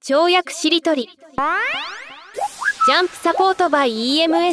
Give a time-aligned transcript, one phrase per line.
[0.00, 1.08] 跳躍しりとり。
[2.86, 4.52] ジャンプサポートバイ EMS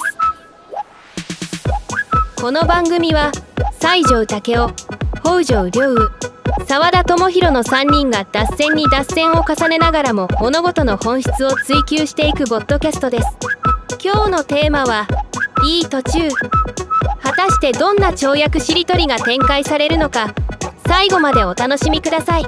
[2.35, 3.31] この番組は
[3.79, 4.73] 西条武雄
[5.23, 6.09] 北条良雨
[6.67, 13.27] 沢田智弘の3人が脱線に脱線を重ねながらも物事の本質を追求していくボッドキャストです。
[14.03, 15.07] 今日のテーマは
[15.63, 16.27] いい途中。
[17.21, 20.33] 果たしてどんな跳躍しりとりが展開されるのか。
[20.87, 22.45] 最後までお楽しみください。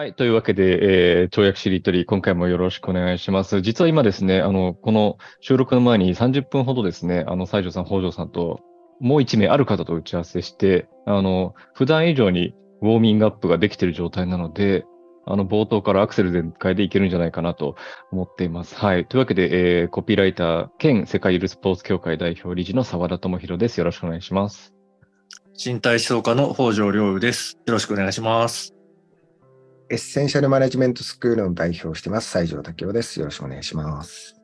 [0.00, 0.14] はい。
[0.14, 3.60] というわけで、えー、跳躍しりとり、今回もよろしくお願いします。
[3.60, 8.60] 実は今ですね、あの、この収録の前に30分ほどですね、あの、西条さん、北条さんと、
[8.98, 14.86] もう一名ある方と打ち合わせして、あの、普段以上にウォーミングアップができている状態なので、
[15.26, 17.76] あの、冒頭からアクセル全開でいけるんじゃないかなと
[18.10, 18.76] 思っています。
[18.76, 19.04] はい。
[19.04, 23.76] というわけで、えー、コピーライター兼世界ゆるスポーツ協会代表理事の沢田智弘です。
[23.76, 24.72] よろしくお願いします。
[25.62, 27.58] 身体思想家の北条良雨です。
[27.66, 28.79] よろしくお願いします。
[29.92, 33.18] エッセンシャルマネジメントスクールの代表をしてます、西条武雄です。
[33.18, 34.36] よろしくお願いします。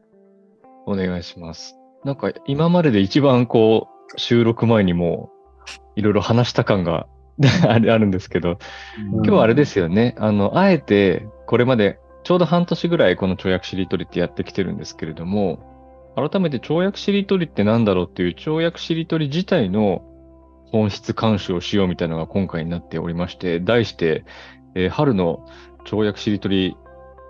[0.87, 1.77] お願いします。
[2.05, 5.31] なんか今までで一番こう収録前にも
[5.95, 7.07] いろいろ話した感が
[7.63, 8.59] あるんですけど、
[9.13, 10.17] 今日はあれですよね。
[10.19, 20.03] あの、あえてこれまでちょうど半年ぐらいこの跳躍しりとりってやってきてるんですけれども、改めて跳躍しりとりって何だろうっていう跳躍しりとり自体の
[20.73, 24.25] 本質監視をしようみたいなのが今回になっておりまして、題して、
[24.77, 25.45] えー春の
[25.85, 26.77] 跳躍しりとり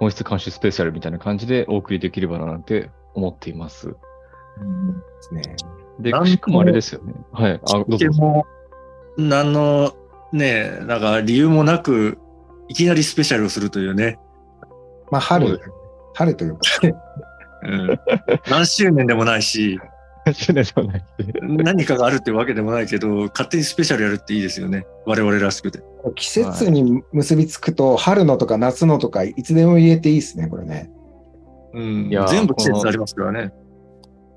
[0.00, 3.88] 本質監視スペシャルみたいな感じでお送りできればななんて思っています。
[3.88, 3.94] で
[5.20, 5.42] すね。
[6.00, 7.14] で、なんとくしくもあれですよね。
[7.32, 7.52] はい。
[7.52, 8.46] あ、どうぞ。
[9.16, 9.94] 何の
[10.32, 12.18] ね、なんか理由もなく、
[12.68, 14.18] いきなりスペシャルをするというね。
[15.10, 15.64] まあ、春で、
[16.14, 16.60] 春というか、
[17.62, 18.00] うん、
[18.50, 19.80] 何周年でもないし、
[20.26, 21.04] ではない。
[21.42, 24.86] 何かがあるってわけでもないけど、勝手にスペシャルやるっていいですよね。
[25.04, 25.80] 我々らしくて。
[26.16, 30.90] 季節に結びつくと、春のとか夏のとか、いつでも言えていいですね、これね。
[31.74, 33.52] うんいやー、全部季節ありますからね。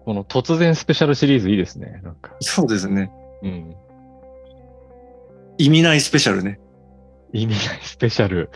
[0.05, 2.01] この突然スペシャルシリーズいいですね。
[2.03, 2.35] なんか。
[2.39, 3.11] そうですね。
[3.41, 3.75] うん。
[5.57, 6.59] 意味ないスペシャルね。
[7.33, 8.49] 意味ないスペシャル。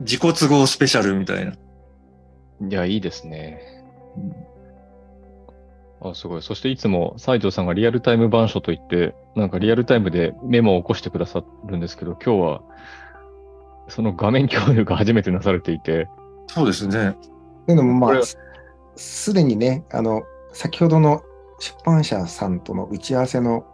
[0.00, 1.52] 自己都合スペシャルみたいな。
[1.52, 3.75] いや、いいですね。
[6.00, 6.42] あ、すごい。
[6.42, 12.62] そしていつも西条さんがリアルタイム板書といって、なんかリアルタイムでメモを起こしてくださるんですけど、今日は
[13.88, 16.08] その画面共有が初めてなされていて、
[16.48, 17.16] そうですね。
[17.66, 18.38] というのも、まあ、す
[18.96, 21.22] すでにね、あの、先ほどの
[21.58, 23.64] 出版社さんとの打ち合わせの、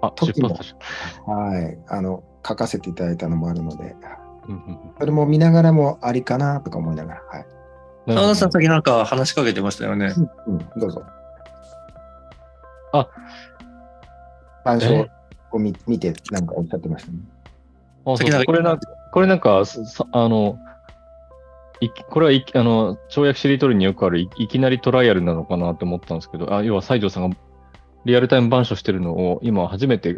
[0.00, 3.96] あ、時もはい、あの、書かせていただいたのもあるので、
[4.46, 7.46] うんうんうんそれも見ながらもありかなとか思いながら、はい。
[8.06, 10.14] なるほど田さん先なんか話しかけてましたよね。
[10.46, 11.02] うん、どうぞ。
[12.98, 13.08] あ、
[14.62, 15.10] 板書え？
[15.52, 17.18] を見見て、なんかおっしゃってましたね。
[18.06, 18.16] あそう。
[18.18, 19.62] 先なんかこれなんか、これなんか、
[20.12, 20.58] あの、
[21.80, 27.36] いこれはいあの跳躍しりとりによくあるいいきなりトライアルなのかなって思ったんですけど、あ要は西条さんが
[28.04, 30.16] リアルタイム板書してるのを今初めて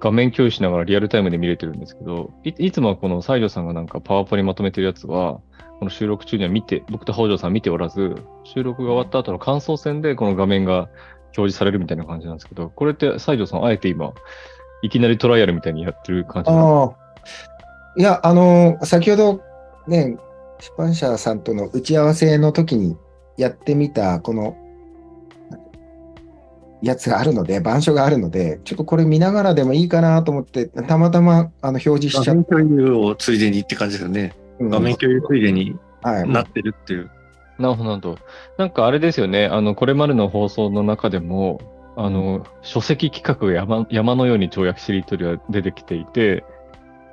[0.00, 5.40] 画面共有しながらリアルタイムで見れてるんですけど、いいつもはこの西条さんがなんかパワポにまとめてるやつは、
[5.78, 10.90] この収録中には見て、僕と北条さん見ておらず、収録が終わった後の感想戦でこの画面が表
[11.34, 14.12] 示されるみたいな感じなんですけど、これって西条さんあえて今、
[14.82, 16.92] いきなりトライアルみたいにやってる感じなんで
[17.26, 17.52] すか。
[17.96, 19.40] いや、あの、先ほど
[19.86, 20.16] ね、
[20.60, 22.96] 出版社さんとの打ち合わせの時に
[23.36, 24.56] やってみた、この、
[26.82, 34.34] やつがあるので、板書があるので、ちょっとこれ見ながらでもいいかなと思って、たまたまあの表示しちゃっ画面共有をついでにって感じですよね。
[34.58, 36.28] うん画面共有ついでにはい。
[36.28, 37.10] なってるっていう。
[37.58, 38.18] なるほど、なるほど。
[38.58, 41.60] なんかあれですよね、あの、これまでの放送の中でも、
[41.96, 46.44] あの、書籍企画が山山のように跳躍しりとりは出てきていて、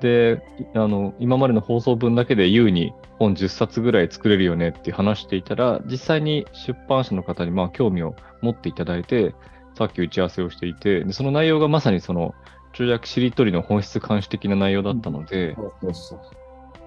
[0.02, 0.42] で、
[0.76, 9.36] あの、今までの放送分だけで優に本10冊ぐらい作れるよねって話していたら、実際に出版社の方にまあ興味を持っていただいて、
[9.78, 12.34] さっき打ち合わせをしていて、でその内容がまさにその、
[12.74, 16.39] 跳躍しりとりの本質監視的な内容だったので、そうそうそう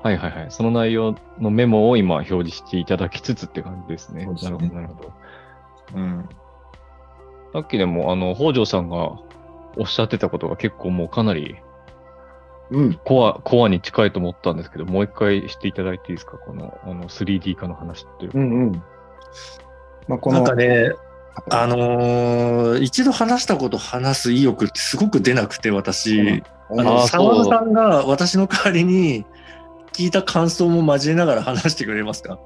[0.03, 0.47] はいはいはい。
[0.51, 4.29] その内容のメモを今表示していただきつつって感じですね。
[4.37, 5.13] すねなるほど、なるほど。
[5.95, 6.29] うん。
[7.53, 8.97] さっきでも、あの、北条さんが
[9.77, 11.57] おっしゃってたことが結構もうかなり
[12.71, 12.95] うん。
[13.05, 16.39] コア、コアに近いと思ったんですけど、もう一回していただいていいですか？
[16.39, 18.39] この、あの、3D 化の話っていうか。
[18.39, 18.83] うんうん。
[20.09, 20.93] まあ、この、なんかね、
[21.51, 26.43] あのー一度話したこと話す意欲ってすごく出なくて、私。
[26.43, 29.25] ああの、沢田さんが私の代わりに
[29.93, 32.39] 聞いた感想も交えながら話してくれますか？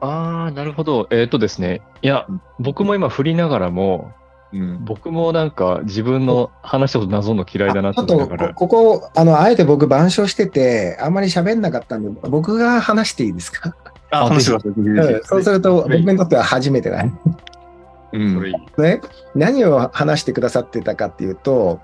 [0.00, 1.06] ああ、なるほど。
[1.10, 1.82] えっ、とですね。
[2.02, 4.12] いやうん、僕も今振りながらも、
[4.52, 4.84] うん。
[4.84, 8.54] 僕もなんか自分の話したこと謎の嫌いだなとと思いながら。
[8.54, 13.76] こここ、あの、あえて僕、板書してて、あんまり喋んなかったんで、僕が話していいですか、
[14.10, 14.56] あ、話しそ
[15.36, 17.04] うすると、僕にとっては初めてだ。
[18.12, 18.42] うん。
[18.78, 19.00] ね、
[19.36, 21.78] 何を話してくださってたかっていうと、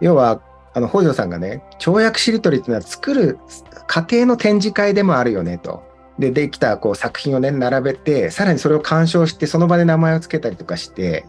[0.00, 0.42] 要は、
[0.74, 3.38] あの、北条さんがね、跳躍しりとりっていうのは作る
[3.86, 5.82] 過程の展示会でもあるよねと。
[6.18, 11.26] で、できたこう作品をね、並べて、さらにそれを鑑賞して、その場で名前を付けたりとかして、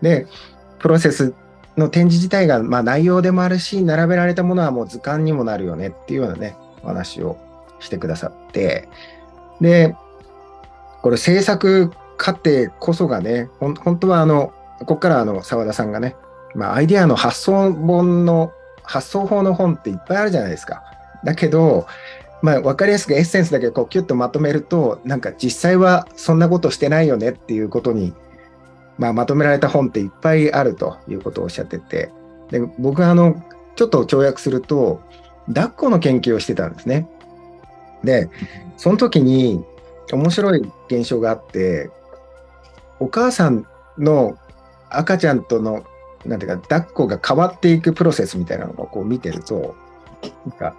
[0.00, 0.26] で、
[0.78, 1.34] プロセス
[1.76, 7.36] の展示自体が、まあ内容でもあるし、並べられたものはもう図鑑にもなるよねっていうようなね、お話を
[7.78, 8.88] してくださって、
[9.60, 9.94] で、
[11.02, 16.16] これ制作過程こそがね、本当はあの、ここからあの澤田さんがね、
[16.54, 18.52] まあ、アイデアの発想本の、
[18.82, 20.82] 発想法の本っていっぱいあるじゃないですか。
[21.24, 21.86] だけど、
[22.42, 28.12] まあ、わかりやすくエッセンスだけこうキュッとまとめると、なんか実際はそんなことしてないよねっていうことに、
[28.98, 32.10] まあ、まとめられた本っていっぱいあるということをおっしゃってて、
[32.50, 33.42] で僕はあの、
[33.76, 35.00] ちょっと跳躍すると、
[35.46, 37.08] 抱っこの研究をしてたんですね。
[38.04, 38.28] で、
[38.76, 39.64] その時に
[40.12, 41.90] 面白い現象があって、
[42.98, 43.66] お母さん
[43.98, 44.36] の
[44.90, 45.84] 赤ちゃんとの、
[46.24, 49.74] なんていうか、抱っこが変わっていくプロセスみたいなのをこう見てると、
[50.46, 50.74] なんか、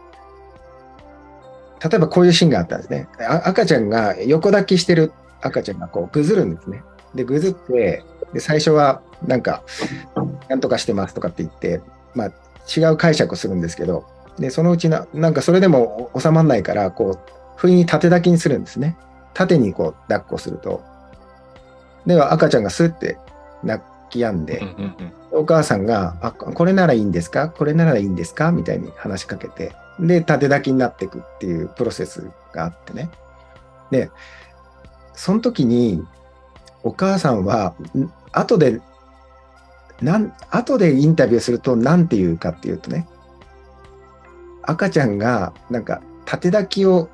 [1.84, 3.08] 例えばこういうシーンがあったんですね。
[3.20, 5.12] 赤ちゃんが横抱きしてる
[5.42, 6.84] 赤ちゃんがこうぐずるんですね。
[7.14, 8.04] で、ぐずって、
[8.34, 9.64] で最初はなんか、
[10.48, 11.82] なんとかしてますとかって言って、
[12.16, 12.32] まあ、
[12.74, 14.06] 違う解釈をするんですけど、
[14.40, 17.20] で、そのうちな、なんかそれでも収まんないから、こう、
[17.58, 18.98] 不意に縦抱きにするんですね。
[19.34, 20.82] 縦にこう抱っこすると。
[22.06, 23.18] では赤ちゃんがスッて
[23.64, 24.62] 泣き止んで、
[25.34, 27.50] お母さんが、あ、これならいいんですか？
[27.50, 28.52] これならいいんですか？
[28.52, 33.10] みたいに話しかけて、で、縦抱きになっていくっていうプロセスがあってね。
[33.92, 34.12] で、
[35.14, 36.04] その時に、
[36.84, 38.82] お母さんは、ん後で、
[40.02, 43.08] なん、後でインタビューすると何て言うかっていうとね、
[44.64, 47.10] 赤ちゃんが、なんか、縦抱きを、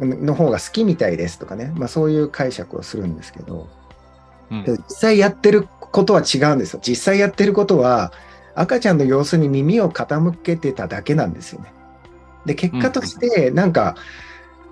[0.00, 3.68] の方が好きみたいですとかね、まあそういう解釈をするんですけど、
[4.50, 4.64] うん。
[4.64, 6.80] で実際やってることは違うんですよ。
[6.82, 8.12] 実際やってることは、
[8.54, 11.72] 赤ちゃんの様子に耳を傾けてただけなんですよね。
[12.44, 13.94] で、結果として、なんか、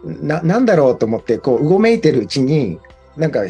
[0.04, 2.80] な、なんだろうと思って、こう、うごめいてるうちに、
[3.16, 3.40] なんか、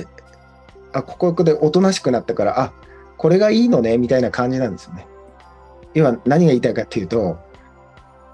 [0.93, 2.72] あ、ここでおとなしくなったから、あ、
[3.17, 5.06] これがいいのね、みたいな感じなんですよね。
[5.94, 7.38] 要は何が言いたいかっていうと、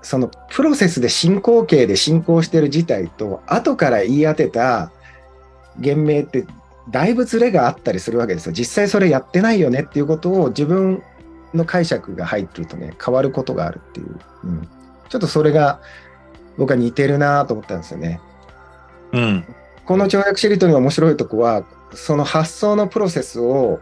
[0.02, 4.92] そのプロセスで進行形で進行してる事態と、後から言い当てた
[5.78, 6.46] 言明って
[6.88, 8.52] だいぶズレがあったりするわけですよ。
[8.52, 11.02] 実際それやってないよねっていうことを自分
[11.54, 14.18] の解釈が入ってるとね、変わることがあるっていう。
[14.44, 14.68] うん、
[15.08, 15.80] ちょっとそれが
[16.56, 18.20] 僕は似てるなと思ったんですよね。
[19.12, 19.44] うん。
[19.84, 23.80] この跳躍しりとりの面白いとこは、その発想のプロセスを、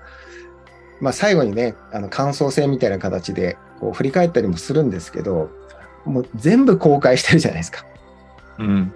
[1.00, 5.50] まあ最後にね、あの感想戦みたいな形でこう振り返ったりもするんですけど、
[6.04, 7.84] もう全部公開してるじゃないですか。
[8.58, 8.92] うん。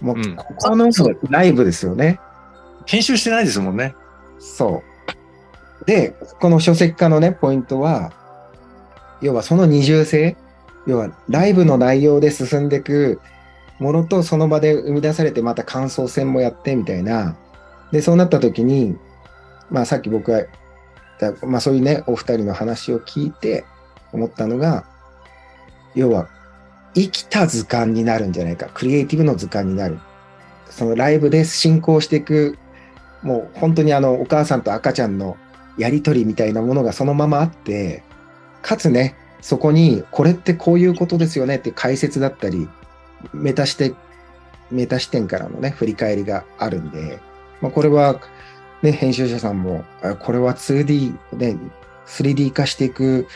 [0.00, 0.90] もううんここの
[1.30, 2.20] ライブですよね。
[2.86, 3.94] 編集してないですもんね。
[4.38, 4.82] そ
[5.82, 5.84] う。
[5.86, 8.12] で、この書籍化のね、ポイントは、
[9.20, 10.36] 要はその二重性、
[10.86, 13.20] 要はライブの内容で進んでいく
[13.78, 17.36] ものとその場で生み出されてまた感想戦もやってみたいな。
[17.90, 18.96] で、そうなった時に、
[19.70, 20.42] まあさっき僕が
[21.20, 23.64] 言った、まあそういうね、お二人の話を聞いて
[24.12, 24.84] 思ったのが、
[25.94, 26.28] 要は
[26.94, 29.98] 生きた図鑑になるんじゃないか、クリエイティブの図鑑になる。
[30.70, 32.58] そのライブで進行していく
[33.24, 35.36] もう本当にあのお母さんと赤ちゃんの
[35.76, 38.04] やりとりみたいなものがそのままあって、
[38.62, 42.68] かつね、そこにこれってこういうことですよねって解説だったり、
[43.32, 43.96] メタ視点、
[44.70, 47.18] メタ視点からのね、振り返りがあるんで、
[47.60, 48.20] まあ、これは
[48.82, 49.84] ね、編集者さんも、
[50.20, 51.56] これは 2D で
[52.06, 53.26] 3D 化していく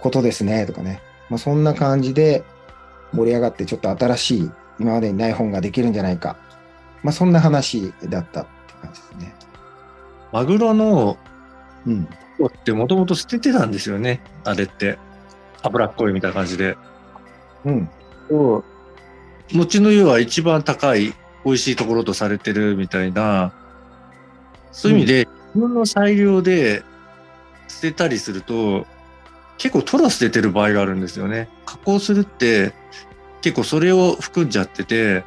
[0.00, 2.42] ことですねとかね、まあ、そんな感じで
[3.12, 4.50] 盛り上がってちょっと新しい
[4.80, 6.36] 今までにない本ができるんじゃないか。
[7.02, 8.46] まあそんな話だった
[8.86, 9.34] 感じですね。
[10.32, 11.18] マグロの
[11.86, 12.08] うん。
[12.38, 14.20] 尾ってもともと捨ててたんですよね。
[14.44, 14.98] あれって。
[15.62, 16.76] 脂っこいみたいな感じで。
[17.64, 17.88] うん。
[18.28, 21.14] 後の湯は一番高い
[21.44, 23.52] 美味しいところとされてるみたいな、
[24.72, 26.82] そういう意味で、自分の裁量で
[27.68, 28.86] 捨てたりすると、
[29.56, 31.48] 結構トロ捨ててる場合があるんですよね。
[31.64, 32.74] 加工するって
[33.40, 35.24] 結構それを含んじゃってて、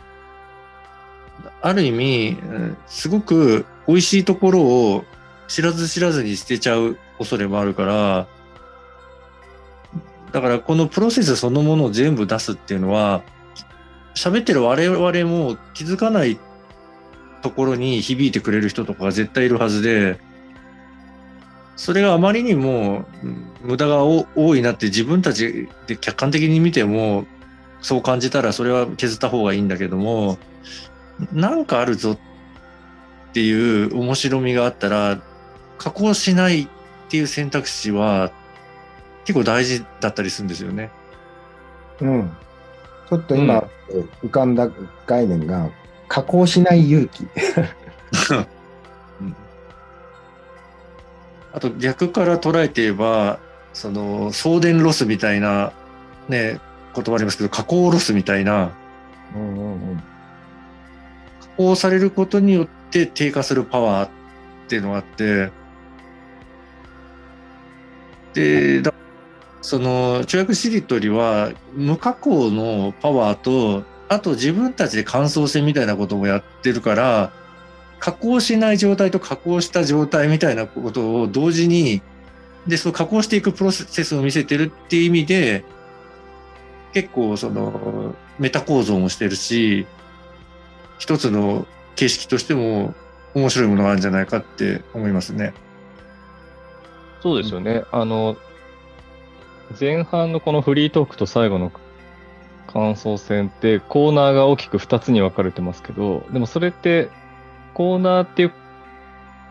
[1.61, 2.37] ある意味、
[2.87, 5.05] すごく美味しいところを
[5.47, 8.27] 知らず知らずに捨てちゃう恐れもあるから、
[10.31, 13.23] だからこのプロセスそのものを全部出すっていうのは、
[14.15, 16.39] 喋ってる我々も気づかない
[17.41, 20.19] ところに響いてくれる人とかが絶対いるはずで、
[21.75, 23.05] それがあまりにも
[23.61, 24.25] 無駄が多
[24.55, 27.25] いなって自分たちで客観的に見ても
[27.81, 30.37] そう感じたらそれは削った方がいいんだけども
[31.31, 32.17] なんかあるぞっ
[33.33, 35.21] ていう面白みがあったら
[35.77, 36.67] 加工しないっ
[37.09, 38.31] ていう選択肢は
[39.25, 40.91] 結構大事だったりするんですよね。
[42.01, 42.31] うん。
[43.09, 43.67] ちょっと今、
[44.23, 44.69] 浮かんだ
[45.05, 45.69] 概念が、
[46.07, 47.27] 加工しない勇気。
[51.51, 53.39] あと逆から捉えて言えば、
[53.73, 55.73] その送電ロスみたいな
[56.27, 56.59] ね、
[56.95, 58.71] 言葉ありますけど、加工ロスみたいな、
[59.35, 60.03] うんうんうん、
[61.59, 64.09] 加工されることによって低下するパワーっ
[64.69, 65.51] ていうのがあって、
[68.33, 68.93] で、だ
[69.61, 77.33] その、跳躍しりとりは、無加工のパワーと、あと自分たちで乾燥性みたいなこともやってるから、
[77.99, 82.01] 加工しない状態と加工した状態みたいなことを同時に、
[82.67, 85.65] で、その加工していくプロセスを見せてるっていう意味で、
[86.93, 89.85] 結構そのメタ構造もしてるし、
[90.99, 91.65] 一つの
[91.95, 92.93] 形式としても
[93.33, 95.53] 面白いものがあるんじゃないかって思いますね。
[97.21, 97.83] そうですよね。
[97.91, 98.37] あの、
[99.79, 101.71] 前半のこのフリートークと最後の
[102.67, 107.09] 感想戦ってコーナーが大きく2つに分かれてますけど、でもそれって
[107.73, 108.51] コーナーっていう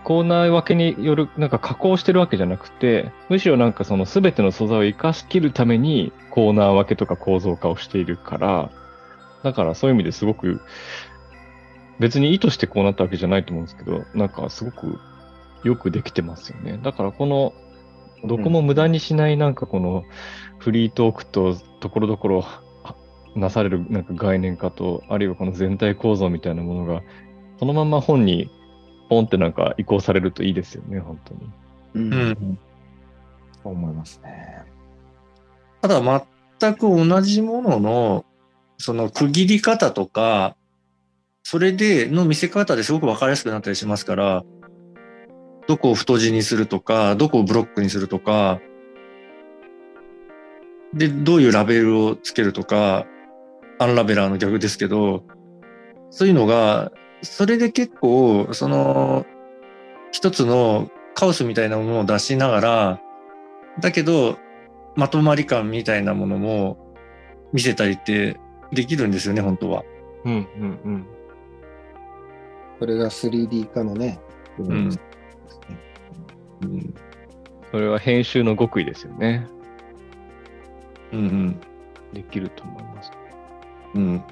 [0.04, 8.70] コーナー分けによる、なんか加工してるわけじゃなくて、むしろなんかその全ての素材を活かしきるためにコーナー分けとか構造化をしているから、
[9.42, 10.60] だからそういう意味ですごく、
[11.98, 14.98] 別に意図してこうなったわけじゃないと思うんですけど、なんかすごく
[15.64, 16.78] よくできてますよね。
[16.82, 17.52] だからこの、
[18.24, 20.04] どこも無駄にしないなんかこの
[20.58, 22.44] フリートークとところどころ
[23.36, 27.02] なされるなんか概念化と、あるいはこの全体構造みたいなものが、
[27.58, 28.50] そのまま本に
[29.08, 31.50] ポンってなんか移行されるといいですよね、本当に。
[31.94, 32.14] うん。
[32.14, 32.58] うん、
[33.62, 34.62] そう思いますね。
[35.80, 36.26] ただ
[36.60, 38.24] 全く同じものの、
[38.78, 40.56] その区切り方とか、
[41.50, 44.44] それでの見せ方ですごく分かりやすくなったりしますから、
[45.66, 48.60] どこを太字にするとか、どこをブロックにするとか、
[50.92, 53.06] で、どういうラベルをつけるとか、
[53.78, 55.24] アンラベラーの逆ですけど、
[56.10, 59.24] そういうのが、それで結構、その、
[60.12, 63.00] 一つのカオスみたいなものを出しながら、
[63.80, 64.36] だけど、
[64.96, 66.76] まとまり感みたいなものも
[67.54, 68.38] 見せたりって
[68.70, 69.82] できるんですよね、本当は。
[70.26, 71.17] うんうんうん。
[72.78, 74.20] それが 3D 化のね、
[74.58, 74.98] うん、
[76.62, 76.94] うん。
[77.70, 79.46] それは編集の極意ですよね。
[81.12, 81.60] うんうん。
[82.12, 83.12] できると思います。
[83.94, 84.22] うん。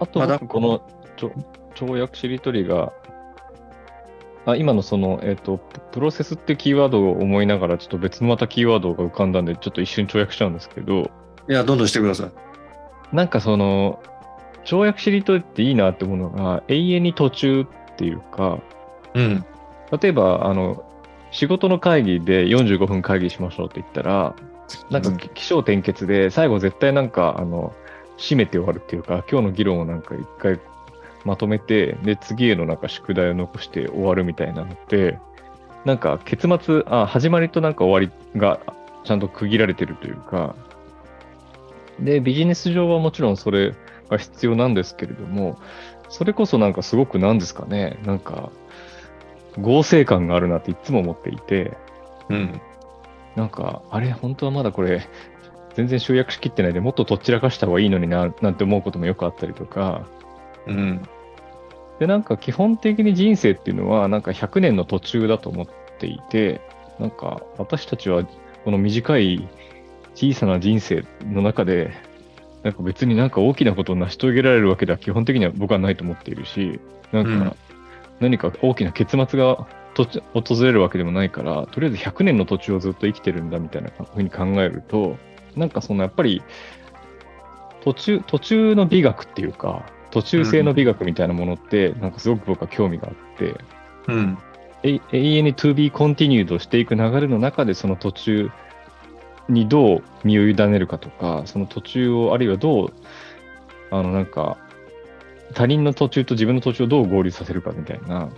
[0.00, 0.82] あと、ま、この
[1.74, 2.92] 跳躍しりとりが、
[4.46, 5.58] あ今のその、えっ、ー、と、
[5.92, 11.10] プロセスってキーワードを思いながら、ちょっと別のまたキーワードが浮かんだんで、ちょっと一瞬跳躍しちゃうんですけど。
[11.48, 12.30] いや、どんどんしてください。
[13.14, 14.00] なんかその、
[14.64, 18.58] 跳躍しりとりっていいなって思うのが、永遠に途中っていうか、
[19.14, 19.44] うん。
[20.00, 20.84] 例えば、あの、
[21.30, 24.34] 仕事の会議で45分会議しましょうって言ったら、
[24.90, 27.72] なんか起承転結で、最後絶対なんか、あの、
[28.18, 30.60] 締めて終わるっていうか、今日の議論をなんか一回
[31.24, 35.18] まとめて、で、次へのなんか宿題を残して終わるみたいなのって、
[35.84, 38.60] なんか結末、あ、始まりとなんか終わりが
[39.04, 40.54] ちゃんと区切られてるというか、
[41.98, 43.74] で、ビジネス上はもちろんそれ
[44.10, 45.58] が必要なんですけれども、
[46.08, 48.50] それこそなんかすごくなんですかね、なんか、
[49.58, 51.76] 合成感があるなっていつも思っていて、
[52.28, 52.60] うん。
[53.36, 55.02] なんか、あれ、本当はまだこれ、
[55.74, 60.06] 全然集約しきってないでもっととっちらかした方がいいのにな、なんて思うこともよくあったりとか、
[60.66, 61.02] うん。
[62.00, 66.60] で、なんか基本的に人生っていうのは、なんか100年の途中だと思っていて、
[66.98, 68.24] なんか私たちは
[68.64, 69.48] この短い
[70.14, 71.92] 小さな人生の中で、
[72.62, 76.80] なんか別になんか大きなことを成し遂げられるわけでは基本的には僕はないと思っているし、
[77.12, 77.56] なんか
[78.20, 79.66] 何か大きな結末が
[80.34, 85.16] 訪れるわけでもないから、とりあえず100年の途中をずっと生きてるんだみたいなふうに考えると、
[85.56, 86.42] なんかそのやっぱり
[87.82, 93.54] 途中、途中の美学っていうか、途中性の美学みたいなものって、なんかすごく僕は興味があって、
[94.08, 94.38] うん、
[94.82, 98.50] 永遠に to be continued をしていく流れの中で、その途中
[99.48, 102.92] にどう身を委ねるかとか、その途中を、あるいはどう、
[103.90, 104.58] あのなんか、
[105.54, 108.30] 他人の途中と自分の途中をどう合流させるかみたいな。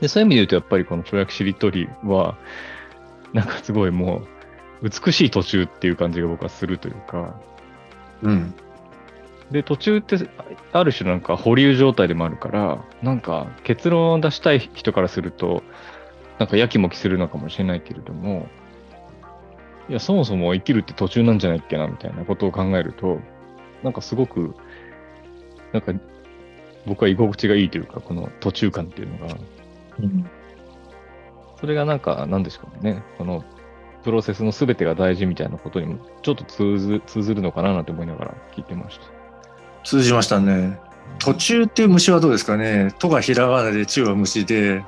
[0.00, 2.36] で、そういう意味で言うと、やっぱりこの跳躍しりとりは、
[3.32, 4.22] なんかすごいも
[4.82, 7.34] う、美しい途中っていう感じが僕はするというか。
[8.22, 8.54] うん。
[9.50, 10.28] で、途中って、
[10.72, 15.62] ある種なんか保留状態でもあるから、なんか結論を出したい人からすると、
[16.38, 18.48] なんかやきもきするのかもしれないけれども、
[19.88, 23.20] いや、そもそも生きるって途中なんじゃないっけな、みたいなことを考えると、
[23.82, 24.54] なんかすごく、
[25.72, 25.92] なんか、
[26.86, 29.36] 僕は居心地がいいというか、この途中感っていうのが、
[30.00, 30.30] うん
[31.60, 33.42] それがなんか、なんでしょうね、この
[34.02, 39.06] プロセスの全てが大事みたいなことにも、ちょっと通ず通ずるのかななんて思いながら聞いてました。
[39.82, 40.78] 通じましたね。
[41.20, 42.92] 途中っていう虫はどうですかね。
[42.98, 44.84] とがひらがなで中は虫で、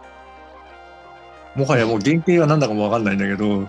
[1.54, 3.66] もはやもう原型は何だかもわかんないんだけど、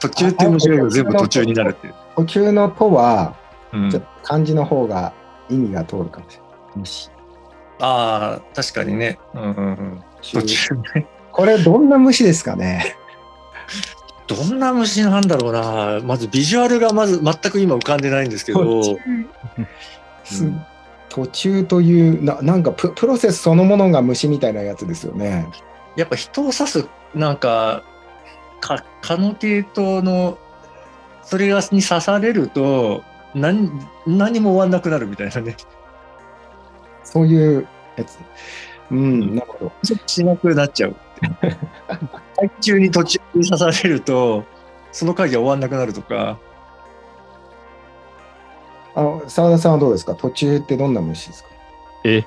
[0.00, 1.94] 途中っていう虫が全部途中になるっていう。
[2.16, 3.34] 途中のとは、
[3.72, 5.12] うんちょっと漢字の方が
[5.50, 6.50] 意味が通るかもしれない。
[6.76, 7.10] 虫。
[7.80, 9.18] ああ、確かにね。
[9.34, 11.06] うんうんうん、途中ね。
[11.32, 12.96] これどんな虫ですかね？
[14.26, 16.00] どんな虫なんだろうな。
[16.04, 18.82] まずビジュアルがまず全く今浮かんでないんですけど、
[20.24, 20.50] す
[21.08, 25.46] 途中というな、なんかププロセスそのものが虫みたいなやつですよね。
[25.96, 27.82] やっぱ人を指すなんか、
[28.60, 30.38] か、蚊の系統の、
[31.22, 33.02] それがに刺されると、
[33.34, 33.70] 何、
[34.06, 35.56] 何も終わんなくなるみたいなね。
[37.04, 38.18] そういうやつ。
[38.90, 39.72] うん、なるほど。
[40.06, 40.96] しなくなっちゃう。
[42.36, 44.44] 最中に途中に刺されると、
[44.92, 46.38] その会議は終わんなくなるとか、
[48.94, 50.14] あの澤田さんはどうですか？
[50.14, 51.50] 途中ってどんな虫ですか？
[52.04, 52.24] え？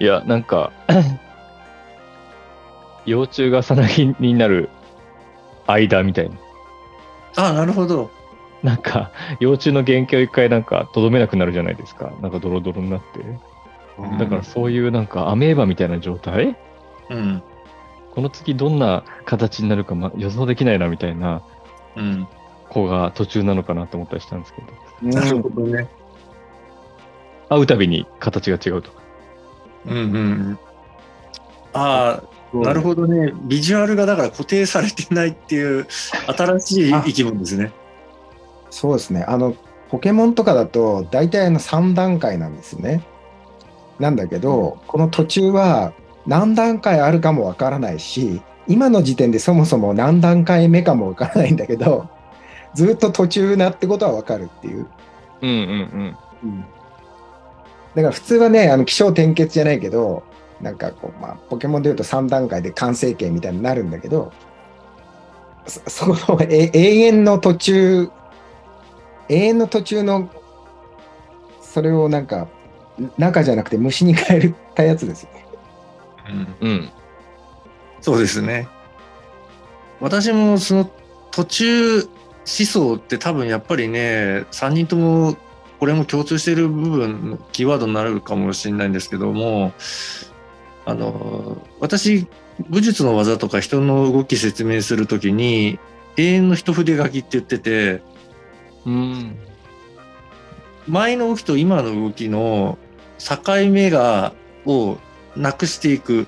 [0.00, 0.72] いや、なんか、
[3.04, 4.68] 幼虫がさなぎになる
[5.68, 6.36] 間みたいな。
[7.36, 8.10] ああ、なるほど。
[8.62, 12.10] なんか、幼虫の原型を一回なんか、とどめなくなるじゃないですか。
[12.20, 13.20] なんかドロドロになって。
[14.18, 16.56] だからそういうなんか、アメーバみたいな状態？
[17.10, 17.42] うん。
[18.14, 21.42] この次どんな形になるか、ま、予想できないなみたいな
[21.94, 22.26] うん。
[22.68, 25.08] 子が途中なのかなと思ったりしたんですけど。
[25.08, 25.88] なるほどね。
[27.48, 29.02] 会うたびに形が違うとか。
[29.86, 30.58] うんうん。
[31.72, 33.32] ああ、なるほどね。
[33.42, 35.86] ビジュアルがだから固定されてないっていう
[36.26, 37.72] 新しい生き物ですね。
[38.70, 39.24] そうですね。
[39.26, 39.54] あの、
[39.90, 43.02] ポケモンとかだと、大体あの3段階なんですね。
[43.98, 45.92] なんだけど、この途中は
[46.26, 52.08] 何段階あるかもわからないし、今の時点でそもそも何段階目かもわからないんだけど、
[52.74, 54.86] ずっと途中なってことはわかるっていう。
[55.40, 56.64] うんうん
[57.94, 60.22] だから普通はね、あの気象転結じゃないけど、
[60.60, 64.32] なんかこう、まあ、ポケモンでいうと3段階で完成形みたいになるんだけど、
[65.66, 68.10] そそのえ永遠の途中、
[69.28, 70.28] 永遠の途中の、
[71.60, 72.48] それをなんか、
[73.16, 75.46] 中じゃなくて虫に変えたやつですよね。
[76.28, 76.70] うんうん。
[76.70, 76.90] うん。
[78.00, 78.68] そうですね。
[80.00, 80.90] 私もその
[81.30, 82.08] 途中思
[82.46, 85.36] 想って多分やっぱりね、3人とも
[85.78, 89.72] これも共通している部分のキーワードになるかもしれないんですけども、
[90.88, 92.26] あの、私、
[92.70, 95.78] 武術の技とか人の動き説明するときに、
[96.16, 98.00] 永遠の一筆書きって言ってて、
[98.86, 99.36] うん。
[100.86, 102.78] 前の動きと今の動きの
[103.18, 103.36] 境
[103.70, 104.32] 目が、
[104.64, 104.96] を
[105.36, 106.26] なくしていく。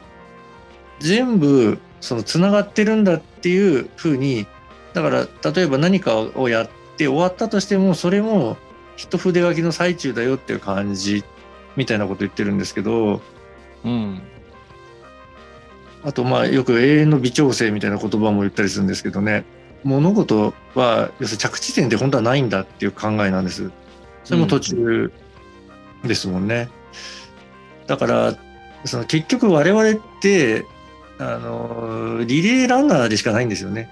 [0.98, 4.46] 全部、その繋がってるんだっていうふうに、
[4.92, 6.68] だから、例えば何かをやっ
[6.98, 8.58] て終わったとしても、それも
[8.96, 11.24] 一筆書きの最中だよっていう感じ、
[11.76, 13.22] みたいなこと言ってるんですけど、
[13.84, 14.20] うん。
[16.02, 19.44] あと、まあ、よく永遠の微調整みたいな言葉も言ったりするんですけどね、
[19.84, 23.70] 物事は、要するに着地点って本当はないんだっていう考えなんです。
[24.24, 25.12] それも途中
[26.04, 26.68] ですもんね。
[27.86, 28.34] だから、
[28.84, 30.64] その結局我々って、
[31.18, 33.90] あの、リレーランナーでしかないんですよね。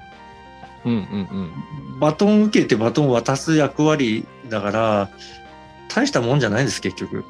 [0.85, 1.51] うんうん
[1.99, 5.11] バトン受けてバトンを渡す役割だから、
[5.89, 7.25] 大したもんじゃないんです、結局。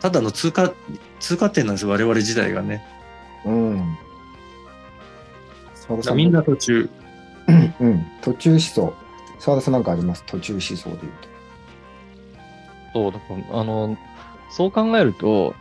[0.00, 0.72] ただの通過、
[1.20, 2.84] 通過点なんです、我々時代がね。
[3.44, 3.98] うん。
[5.74, 6.90] 澤田さんみんな途中。
[7.80, 8.94] うん、途中思想。
[9.38, 10.24] 澤田さんなんかあります？
[10.26, 11.28] 途中思想で言うと。
[12.94, 13.98] そう、だから、あの、
[14.50, 15.54] そう考えると、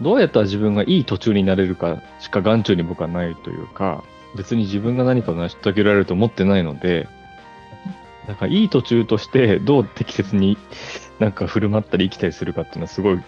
[0.00, 4.02] どうやったら自分がいい途中になれるかしか眼中に僕はないというか、
[4.34, 7.06] 別に自分が何かを成し遂げられると思ってないので、
[8.26, 10.58] だからいい途中としてどう適切に
[11.20, 13.20] なんか振る舞ったり生きたりするかっていうのはすごい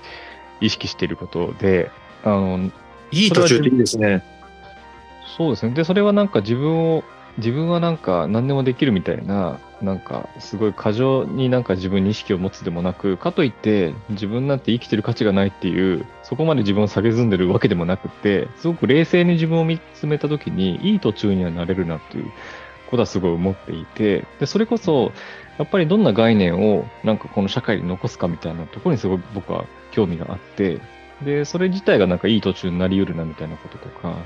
[0.61, 1.90] 意識していることで、
[2.25, 2.72] あの、
[3.10, 4.22] いい途中でいいですね。
[5.36, 5.74] そうですね。
[5.74, 7.04] で、それはなんか自分を、
[7.38, 22.30] 自分はなんか何でもできるみたいな、なんかすごい過剰になんか自分に意識を持つでもなく、かといって自分なんて生きてる価値がないっていう、そこまで自分を下げずんでるわけでもなくて、すごく冷静に自分を見つめたときに、いい途中にはなれるなっていう
[22.90, 25.12] ことはすごい思っていて、で、それこそ、
[25.58, 30.80] やっぱりどんな概念をなんかこの社会に残すかみたいなところにすごい僕は興味があって、
[31.22, 34.16] で、それ自体がなんかいい途中になり得るなみたいなこととか、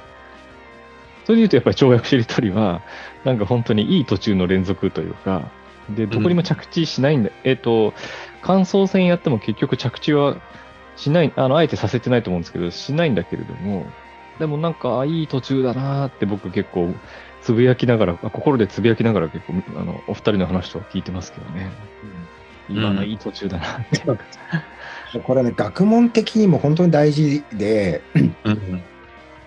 [1.24, 2.83] それで言うとやっぱり跳躍しりとりは、
[3.24, 5.50] なんか本当にいい途中の連続というか、
[5.88, 7.31] で、どこにも着地しないんだ。
[7.44, 7.94] えっ、と、
[8.42, 10.37] 感想戦やっても結局着地は
[10.96, 13.87] しない、あの、あえてさせてないと思うんですけど、しないんだけれども、
[14.38, 16.94] でもなんか、あいい途中だなーって僕結構、
[17.42, 21.70] つぶやきながら、あ心でつぶやきながら結構、あの、お二人の話とか聞いてますけどね。
[22.68, 24.03] 今のいい途中だなって。
[25.18, 28.03] これね、学問的にも本当に大事で、
[28.44, 28.83] うん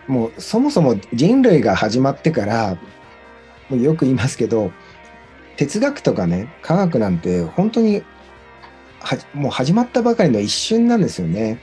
[0.06, 2.78] もうそもそも人類が始まってから、
[3.70, 4.72] もうよく言いますけど、
[5.56, 8.04] 哲学とかね、科学なんて本当に
[9.00, 11.60] はもう始まったばかりの一瞬なんですよね。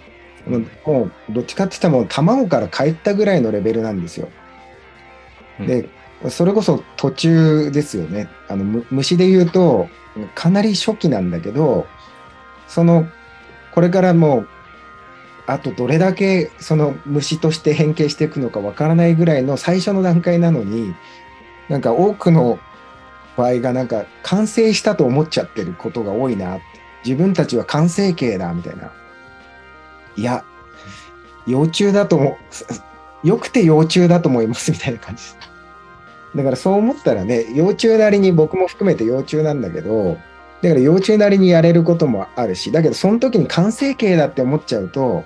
[0.46, 4.30] もうどっちかって言ったらもう卵から帰ったぐらいのレベルなんですよ。
[5.60, 5.88] で、
[6.30, 8.28] それこそ途中ですよね。
[8.48, 9.88] あのむ虫で言うと
[10.34, 11.86] かなり初期なんだけど、
[12.68, 13.06] その
[13.72, 14.44] これからも
[15.46, 20.94] あとどれだけその虫として変形していくのかわからないぐらいの最初の段階なのに
[21.68, 22.58] なんか多くの
[23.36, 26.80] 場合がなんか完成したと思っちゃってることが多いなって。
[27.04, 28.92] 自分たちは完成形だみたいな。
[30.16, 30.44] いや
[31.46, 32.38] 幼虫だと思
[33.24, 33.26] う。
[33.26, 35.22] よくて幼虫だと思いますみたいな感じ。
[36.34, 40.18] だからそう思ったらね幼虫なりに僕も含めて幼虫なんだけど
[40.62, 45.24] だから幼虫なりにやれることもあるしだけどその時に完成形だって思っちゃうと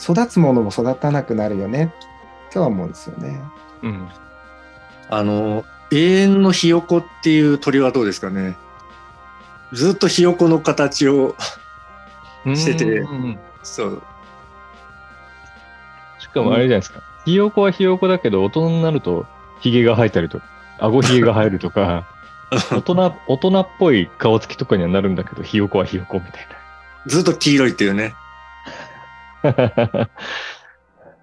[0.00, 1.92] 育つものも育たなくなるよね
[2.52, 3.40] とは思うんですよね。
[3.82, 4.08] うん。
[5.10, 8.56] あの、永遠のひよこっていう鳥はどうですかね。
[9.72, 11.36] ずっとひよこの形を、
[12.46, 14.02] しててうんそう、
[16.18, 17.02] しかもあれじゃないですか。
[17.24, 19.26] ひよこはひよこだけど、大人になると、
[19.60, 20.46] ひげが生えたりとか、
[20.78, 22.06] 顎ひげが生えるとか、
[22.70, 26.46] 大人、大人っぽい顔つきとかにはなるんだけど、ひよこはひよこみたい
[27.06, 28.14] ずっと黄色いっていうね。
[29.42, 30.10] な。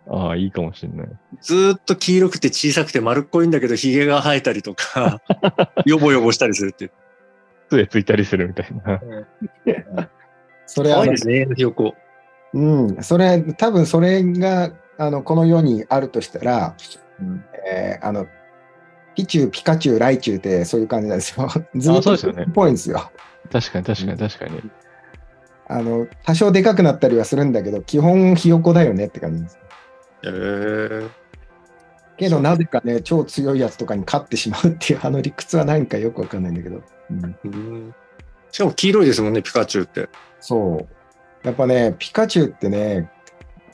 [0.09, 1.07] ああ、いいかもしれない。
[1.41, 5.21] ずっと黄色くて小さくて丸っこいんだけど、ひげが生えたりとか、
[5.85, 6.91] よぼよぼしたりするっていう。
[7.69, 9.01] 杖ついたりするみたいな。
[10.65, 11.95] それはいですね、ひよこ。
[12.53, 16.75] うん、それ多分それがあのこの世にあるとしたら、
[17.19, 18.27] うんえーあの
[19.15, 21.47] ピチュー、ピカチュウ、ライチュウってそういう感じなんですよ。
[21.75, 23.11] ずっとそうですよねっぽいんですよ。
[23.51, 24.71] 確かに確かに確かに。
[25.67, 29.59] あの多少でかくなったりはするんだけど、基本ひよこだよねって感じです。
[30.23, 31.09] へー
[32.17, 36.81] けどなぜかね、超強いやつとかに勝ってしまうっていうあの理屈は何かよくわかんないんだけど。
[37.09, 37.95] うんうん
[38.51, 40.07] しかも黄色いですもんね、ピカチュウって。
[40.39, 41.47] そう。
[41.47, 43.09] やっぱね、ピカチュウってね、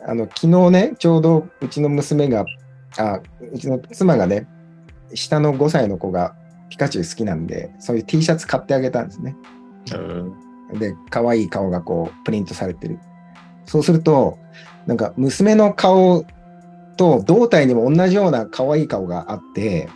[0.02, 2.46] あの昨日ね、ちょうどうちの娘が、
[2.98, 3.20] あ
[3.52, 4.48] うちの妻がね、
[5.14, 6.36] 下の5歳の子が
[6.70, 9.36] ピカチュウ好きなんで、そういう T シャツ買ってあげたんですね。
[10.74, 13.00] で、可愛い顔がこうプリントされてる。
[13.66, 14.38] そうすると、
[14.86, 16.26] なんか娘の顔
[16.98, 19.90] と胴体にも同じような可愛い顔があって、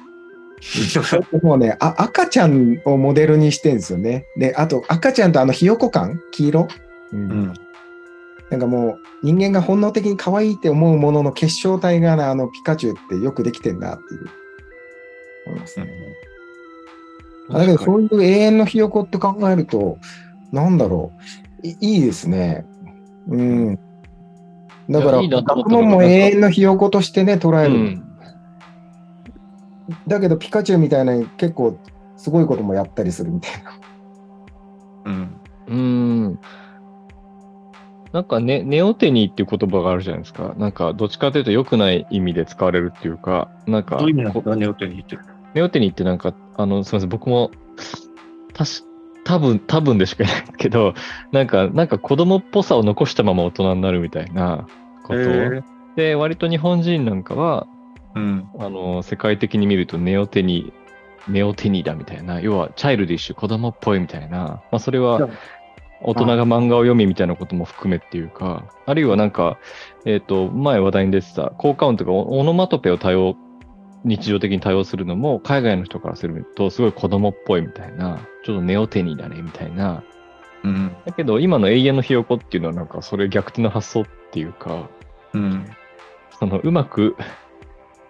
[1.43, 4.25] もうねあ、赤ちゃんをモデルにしてるんですよね。
[4.37, 6.67] で、あと赤ちゃんとあのひよこ感黄色、
[7.11, 7.53] うんうん
[8.49, 14.42] なんかもう人間が本能的に可愛いって思うものの結晶体がねあのピカチュウってよくできてんなっていう。
[15.47, 15.87] 思いますね。
[17.49, 19.97] だけどそういう永遠のひよこって考えると、
[20.51, 21.11] なんだろ
[21.63, 22.65] う、いいいですね。
[23.27, 23.79] うん。
[24.89, 27.73] だから、いやい学問も永遠のひよことしてね、捉える。
[27.73, 28.03] うん。
[30.07, 31.77] だけど、ピカチュウみたいな結構
[32.17, 33.71] すごいこともやったりするみたいな。
[35.05, 36.39] うんうーん。
[38.11, 40.53] なんかね、ネオテニーっていう言葉があるじゃないですか。
[40.57, 45.17] なんか、どっちかというと良くない意味で使われるっていうか、なんか、どういう意味なんですこか、ネオテニーって。
[45.53, 47.51] ネオテニーってなんか、あの、すみません、僕も、
[48.53, 48.83] たし、
[49.23, 50.93] 多分、多分でしかないけど、
[51.31, 54.67] なんか、なんか子供っぽさを残したまま大人になるみたいな
[55.03, 55.19] こと。
[55.19, 55.63] へー。
[55.95, 57.67] で、割と日本人なんかは、
[58.15, 58.47] うん。
[58.59, 65.29] あの、世界的に見るとネオテニー、ネオテニーだみたいな、要はチャイルディッシュ、子供っぽいみたいな、まあそれは
[66.01, 69.57] 大人が漫画を読みみたいなことも含めっていうか、あるいはなんか、
[70.05, 73.35] えっ、と、前話題に出てた、効果音とかオオノマトペを多用、
[74.03, 80.03] 日常的に多用するのも、海外の人からすると、すごい子供っぽいみたいな、ちょっとネオテニーだねみたいな。
[80.63, 80.95] うん。
[81.05, 84.89] だけど、今の永遠のひよこっていうのはなんか、それ逆転の発想っていうか、
[85.33, 85.65] うん。
[86.39, 87.15] そのうまく、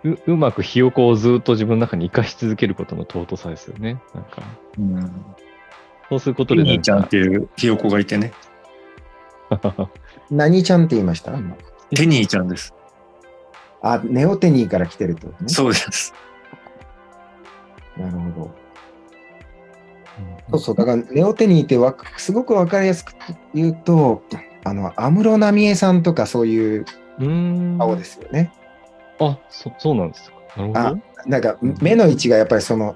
[0.03, 4.01] ううまくひよこをずっと自分の中に生かし続けることの尊さですよね。
[4.13, 4.41] なんか、
[4.77, 5.25] うん。
[6.09, 8.33] そうすることでなんテニーちゃんっか、ていうひよこがいてね。
[10.29, 11.31] 何ちゃんって言いました？
[11.37, 11.55] 今
[11.91, 12.73] テニーちゃんです。
[13.83, 15.49] あ、ネオテニーから来てるってことね。
[15.49, 16.13] そうです。
[17.97, 18.51] なるほど。
[20.51, 23.13] そうそう、だからネオテニーってわすごくわかりやすく
[23.53, 24.23] 言うと、
[24.63, 26.85] あの、安室奈美恵さんとかそういう
[27.19, 27.77] うーん。
[27.77, 28.51] 顔ですよね。
[29.19, 30.37] あ、そそうなんですか。
[30.57, 30.99] なるほあど。
[31.25, 32.95] なんか目の位置がやっぱりその、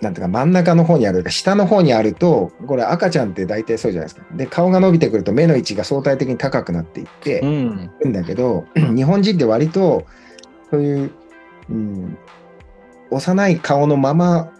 [0.00, 4.26] なんていうか真ん中の方にあるか、下の方にあると、これ赤ちゃんって大体そうじゃないですか。
[4.36, 7.90] で、顔が伸びてくると目の位置が相対的に高くなっていって、うん。
[8.00, 10.06] るんだけど、 日本人って割と、
[10.70, 11.10] そういう、
[11.70, 12.18] うん、
[13.10, 14.52] 幼い顔のまま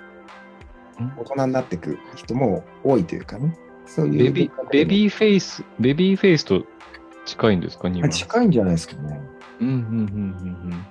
[1.18, 3.54] 大人になっていく人も多いというかね。
[3.84, 4.24] そういう。
[4.24, 6.64] ベビー、ベビーフェイス、ベビーフェイスと
[7.26, 7.90] 近いんですか。
[7.90, 9.20] 近いんじゃないですかね。
[9.60, 10.86] うんうんうんうんうん。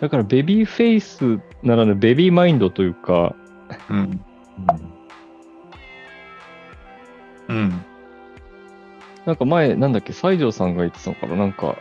[0.00, 3.34] だからベビーフェイスならぬベビーマインドというか、
[3.88, 4.24] うん。
[7.48, 7.84] うん。
[9.24, 11.76] なんか前、なんだっけ、西条さんが言ってたのかな、なんか、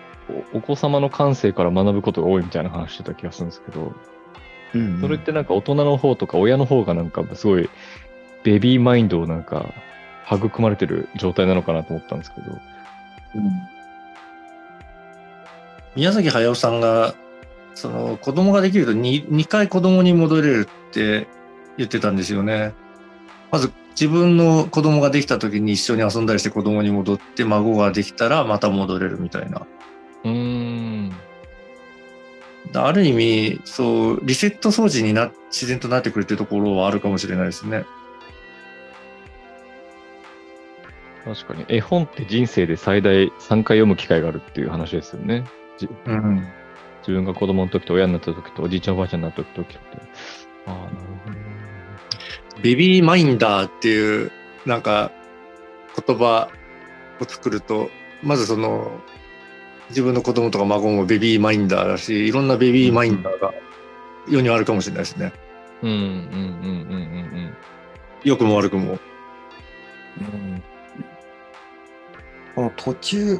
[0.53, 3.93] おお子様の感性から学ぶことが多いみたいな話してた気がするんですけど、
[4.73, 7.69] うんそれってなんか大人の方とか親の方がなんかすごい
[8.43, 9.73] ベビーマインドをなんか
[10.31, 12.47] 育まれてる状態なのかなと思ったんですけど。
[15.95, 17.15] 宮崎駿さんが、
[17.73, 21.27] その子供ができると 2, 2回子供に戻れるって
[21.77, 22.73] 言ってたんですよね。
[23.51, 29.65] まず自分の子供ができた時に一緒に遊んだりして子供に戻って孫ができたらまた戻れるみたいな。
[30.23, 31.11] うーん。
[32.73, 37.85] ある意味、そう、リセット掃除にな、自然となってくるっていうところはあるかもしれないですね。
[41.25, 41.65] 確かに。
[41.67, 45.43] 絵本って人生で最大3回読む機会があるっていう話ですよね。
[45.77, 46.47] じうん。
[47.01, 49.79] 自分が子供の時と親になった時とおじいちゃんおばあちゃんになった時と。
[50.67, 50.89] ああ、なる
[51.25, 51.41] ほどね。
[52.61, 54.31] ベビーマインダーっていう、
[54.65, 55.11] なんか、
[56.07, 56.49] 言葉
[57.19, 57.89] を作ると、
[58.21, 58.91] まずその、
[59.89, 63.53] 自分の子供とか孫もベビーマインダーだし、いろんなベビーマインダーが
[64.29, 65.33] 世にはあるかもしれないですね。
[65.81, 67.55] うんうんうんうんうん
[68.23, 68.99] 良くも悪くも。
[70.19, 70.63] うん。
[72.53, 73.39] この途中、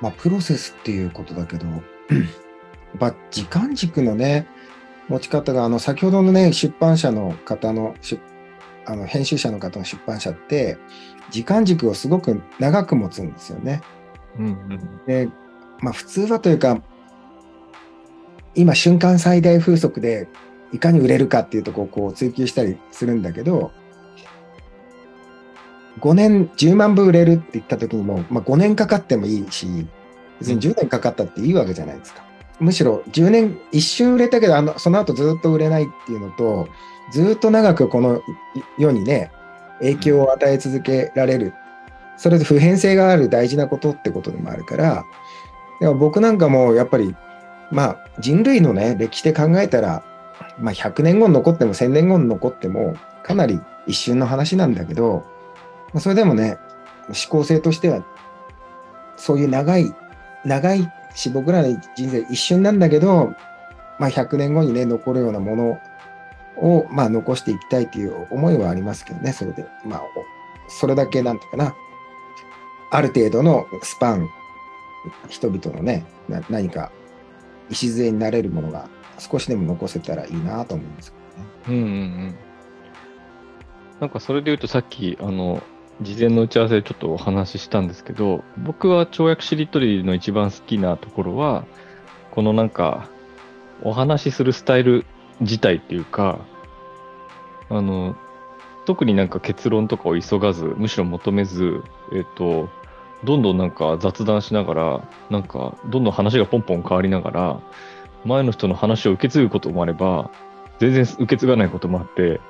[0.00, 1.66] まあ、プロセスっていうことだけど、
[2.10, 4.46] やっぱ時間軸のね、
[5.08, 8.18] 持ち方が、あの、先ほどのね、出版社の方の、出
[8.86, 10.76] あの編集者の方の出版社って、
[11.30, 13.82] 時間軸をすごく長く持つんですよね。
[14.38, 15.28] うんうんで、
[15.80, 16.82] まあ、普通はというか、
[18.54, 20.28] 今、瞬間最大風速で
[20.72, 23.72] いかに売れるかっていうところをこう追求したりするんだけど、
[26.00, 29.86] 5年、10万部売れるって言った時にも、まあ、5年かかってもいいし、
[30.40, 32.22] 別に10年かかったっていいわけじゃないですか。
[32.60, 36.68] むしろ10年、一瞬売れたけど、あのその後ずっと売れないっていうのと、
[37.12, 38.20] ずっと長くこの
[38.78, 39.30] 世にね、
[39.80, 41.52] 影響を与え続けられる。
[42.16, 45.04] それで普遍性がある大事なことってことでもあるから、
[45.80, 47.14] でも僕なんかもやっぱり、
[47.70, 50.04] まあ人類のね、歴史で考えたら、
[50.58, 52.94] まあ100年後に残っても1000年後に残っても、
[53.24, 55.24] かなり一瞬の話なんだけど、
[55.98, 56.58] それでもね、
[57.08, 58.04] 思考性としては、
[59.16, 59.92] そういう長い、
[60.44, 63.34] 長いし、僕らの人生一瞬なんだけど、
[63.98, 65.80] まあ100年後にね、残るようなもの
[66.56, 69.64] を、まあ残していきたいという思いはありますけどね、それで。
[69.84, 70.02] まあ、
[70.68, 71.74] それだけなんていうかな、
[72.90, 74.28] ある程度のスパン、
[75.28, 76.90] 人々のね、な何か
[77.70, 81.48] 礎になれるものが少しでも残せたらいいなと思うんですけどね。
[81.68, 82.34] うんうんうん。
[84.00, 85.62] なんかそれで言うとさっき、あの、
[86.00, 91.64] 事前の打ち合わせでちょっとお話ししたんですけど、僕は跳躍しりとりの一番好きなところは、
[92.32, 93.08] このなんか、
[93.82, 95.04] お話しするスタイル
[95.40, 96.38] 自体っていうか、
[97.68, 98.16] あの、
[98.86, 102.68] 特になんか結論とかを急がず、むしろ求めず、えっと、
[103.24, 107.60] どんどんなんか雑談しながら、なんか、どんどん話がポンポン変わりながら、
[108.24, 110.30] 前の人の話を受け継ぐこともあれば、
[110.78, 112.40] 全然受け継がないこともあって、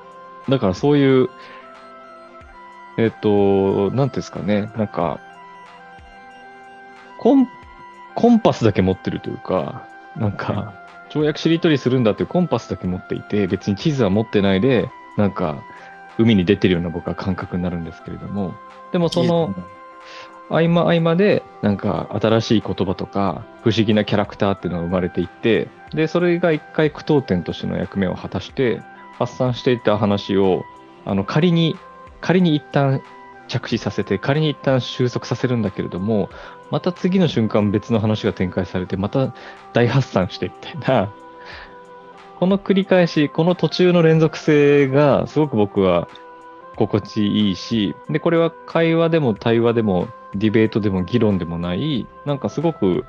[0.49, 1.31] だからそういう、
[2.99, 5.21] えっ、と、なんていうんですかね、なんか、
[7.19, 7.49] コン、
[8.15, 10.75] コンパスだけ持ってるというか、なんか、
[11.11, 15.63] 跳躍しりとりするんだっていうコンパスだけ持っていて、別に地図は持ってないで、なんか、
[16.19, 18.55] 海に出てるような僕は感覚になるんですけれども、
[18.93, 19.55] でもその、
[20.51, 28.83] 合間合間で、なんか新しい言葉とか、不思議なキャラクターっていうのが生まれていって、で、それが一回句読点としての役目を果たして、
[29.19, 30.65] 発散していった話を、
[31.05, 31.77] あの、仮に、
[32.25, 33.03] 仮に一旦
[33.49, 36.31] 着地させて、仮に一旦収束させるんだけれども、
[36.71, 39.35] また次の瞬間別の話が展開されて、また
[39.75, 41.13] 大発散してみたいな、
[42.41, 46.09] この繰り返し、この途中の連続性がすごく僕は
[46.77, 53.05] 心地いいし、で、これは会話でも対話でもディベートでも議論でもない、なんかすごく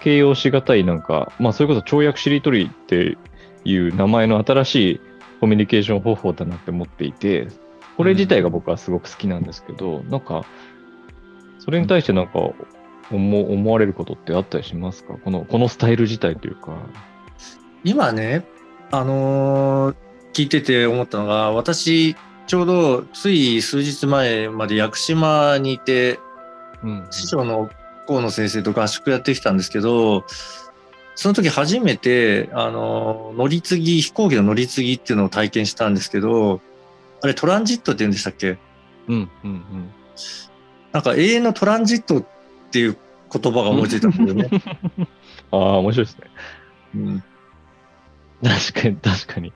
[0.00, 3.18] 形容しがたい、なんか、まあそれこそ跳躍しりとりって
[3.66, 5.00] いう名前の新しい
[5.40, 7.48] コミュニケーション方法だなって思っていて、
[7.96, 10.44] これ自体が僕はすごく好きなんですけど、なんか、
[11.58, 12.38] それに対してなんか
[13.10, 15.14] 思思われることってあったりしますか？
[15.14, 16.76] この、このスタイル自体というか。
[17.84, 18.44] 今ね、
[18.90, 19.96] あのー
[20.32, 26.18] 聞いてて思ったのが、私、ちょうどつい数日前まで屋久島にいて、
[26.82, 27.06] うん。
[27.10, 27.68] 師匠の
[28.06, 30.24] 河野先生と合宿やってきたんですけど、
[31.16, 36.62] その時初めて、あの、乗り継ぎ、飛行機の乗り継ぎっていうのを体験したんですけど、
[37.22, 38.58] あれトランジットって言うんでしたっけ？
[39.08, 39.30] うん。
[39.44, 39.90] うん。
[40.92, 42.24] なんか永遠のトランジットっ
[42.70, 42.96] ていう
[43.32, 44.50] 言葉が思いついたんですよね。
[45.50, 46.24] ああ、面白いですね。
[46.94, 47.22] うん
[48.42, 49.52] 確かに、確かに。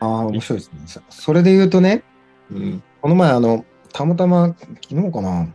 [0.00, 0.80] ああ、面白いですね。
[0.86, 2.02] そそれで言うとね、
[2.50, 5.54] うんこの前、あの、たまたま、昨日かな、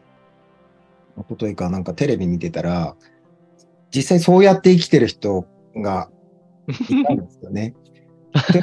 [1.17, 2.95] 一昨日かなんかテレビ見てたら、
[3.93, 6.09] 実際そうやって生きてる人が
[6.89, 7.73] いたんですよね。
[8.51, 8.61] で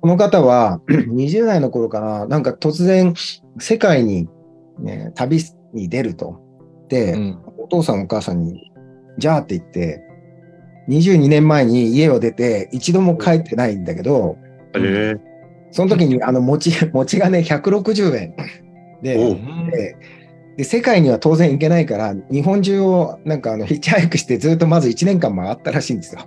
[0.00, 3.14] この方は 20代の頃かな、なんか突然
[3.58, 4.28] 世界に、
[4.78, 5.40] ね、旅
[5.72, 6.40] に出ると。
[6.88, 7.38] で、うん。
[7.58, 8.72] お父さんお母さんに、
[9.18, 10.02] じゃあって言って、
[10.88, 14.38] 22年前に家を出て一度も帰ってないんだけど、
[14.74, 15.16] へえ
[15.70, 18.34] その時にあの餅、餅がね、160円
[19.02, 19.96] で
[20.56, 26.22] で世界には当然行けないから、日本中をなんかあのヒッチハイクしてずっとまず1年間回ったらしいんですよ。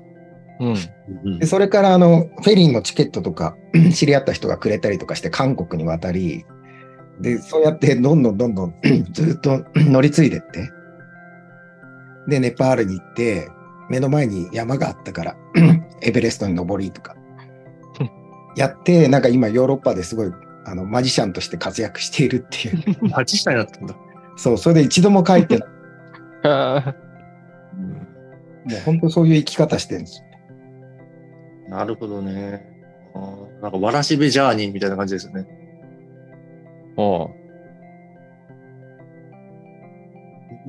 [0.62, 1.40] うん。
[1.40, 3.56] でそれからあのフェリーのチケットとか
[3.94, 6.46] 知り合った人がくれたりとかして韓国に渡り、
[7.20, 8.76] で、そうやってどんどんどんどん
[9.12, 10.72] ずっと 乗り継いでって、
[12.28, 13.50] で、ネパールに行って、
[13.90, 15.36] 目の前に山があったから、
[16.02, 17.16] エベレストに登りとか、
[18.56, 20.32] やって、なんか今ヨーロッパですごい
[20.66, 23.10] あのマジシャンとして活躍しているっていう。
[23.10, 23.96] マジシャンになったんだ。
[24.36, 25.70] そう、それで一度も帰ってない。
[26.44, 26.96] あ
[28.66, 30.26] もう本当そういう生き方してるんですよ。
[31.72, 32.70] なるほどね。
[33.16, 35.48] あーなんかわらしべジャーニーみたいな感じですよね。
[36.98, 37.28] あ。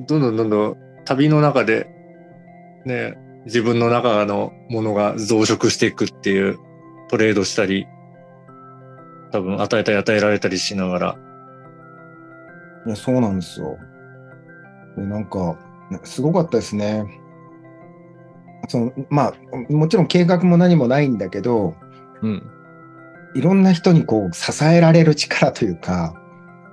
[0.07, 1.89] どんどんどんどん旅の中で、
[2.85, 6.57] ね、自分の中のものが増殖していくっていう
[7.09, 7.85] トレードしたり、
[9.31, 11.17] 多分与えたり与えられたりしながら。
[12.85, 13.77] いや、そうなんですよ。
[14.95, 15.59] でなんか、
[16.03, 17.03] すごかったですね。
[18.67, 21.75] そのまあ、もちろん計画も何もないんだけど、
[22.21, 22.43] うん。
[23.35, 26.15] いろんな人にこう支えられる力というか、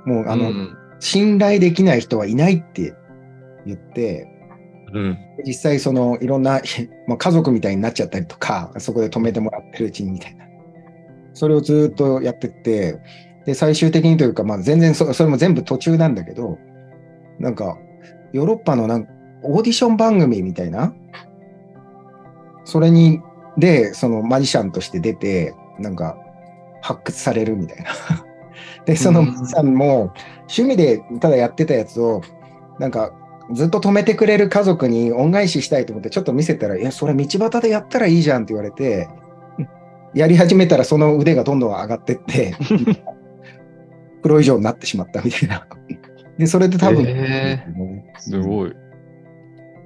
[0.04, 2.94] もうあの、うん信頼できない人はいないって
[3.66, 4.28] 言って、
[4.92, 5.18] うん。
[5.46, 6.60] 実際そのいろんな、
[7.08, 10.44] まあ、家族みたいになっちゃったりとか、そこで止めてもらってるうちにみたいな。
[11.32, 12.98] それをずっとやってって、
[13.46, 16.58] で、最終的にというか、まあ全然そそれも全部途中なんだけど、
[17.38, 17.78] なんか、
[18.32, 19.08] ヨーロッパのなん
[19.42, 20.92] オーディション番組みたいな、
[22.70, 23.20] それに、
[23.58, 26.16] で、そのマジシャンとして出て、なんか、
[26.80, 27.90] 発掘されるみたいな。
[28.86, 32.22] で、そのうんマジシャンも趣味でただやってたやつを、
[32.78, 33.12] なんか、
[33.52, 39.08] ずっと止めてくれる家族に恩返ししたいと思ってちょっと見せたら、いや、それ道端でやったらいいじゃんって言われて、
[40.14, 42.54] やり始めたらその腕がどんどん上がってって、
[44.22, 45.66] プロ以上になってしまったみたいな。
[46.38, 47.66] で、それで多分、へ
[48.18, 48.40] すい。
[48.40, 48.74] ごい。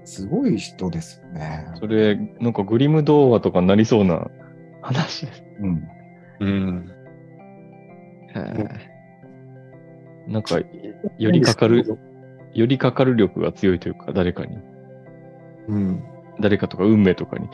[0.04, 1.66] すごい人ですよね。
[1.80, 4.28] それ、なんかグリム童話とかになりそうな
[4.82, 5.42] 話です。
[5.60, 5.88] うん。
[6.40, 6.90] うん。
[10.28, 10.58] なんか、
[11.18, 11.98] よりかかる、
[12.52, 14.58] よりかかる力が強いというか、誰かに。
[15.68, 16.02] うん。
[16.40, 17.48] 誰かとか運命とかに。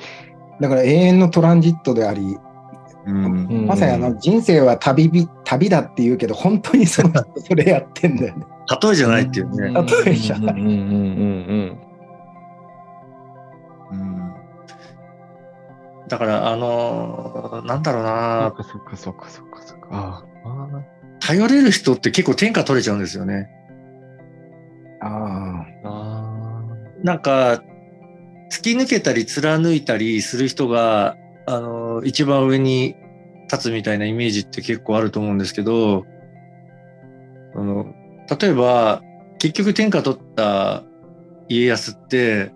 [0.60, 2.36] だから永遠のトランジットであり、
[3.06, 3.24] うん。
[3.24, 8.46] うんまさにあの人生は旅び旅だって言うけど、本当にその人それやってんだよね。
[8.82, 9.82] 例えじゃないっていうね。
[10.04, 10.76] 例えじゃないうんうんうんう
[11.86, 11.89] ん
[16.10, 18.06] だから、あのーなんだろううん。
[18.08, 20.26] なそっかそっかそっかそっか
[21.20, 23.48] 頼れる人って結構天下取れちゃうんですよね。
[25.00, 25.06] あ
[25.84, 25.88] あ。
[25.88, 26.62] あ
[27.04, 27.62] なんか、
[28.50, 32.96] 突き抜けたり貫いたりする人が、あのー一番上に
[33.44, 36.04] 立つみたいなイメージって結構あると思うんですけど、
[37.54, 37.94] あの、
[38.40, 39.02] 例えば、
[39.38, 40.82] 結局天下取った
[41.48, 42.52] 家康って、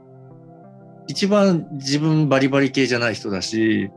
[1.09, 3.91] 一番自分バリバリ系じゃない人だし、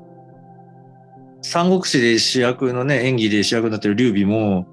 [1.41, 4.67] 三国志で主役のね、演技で主役になってる劉備も、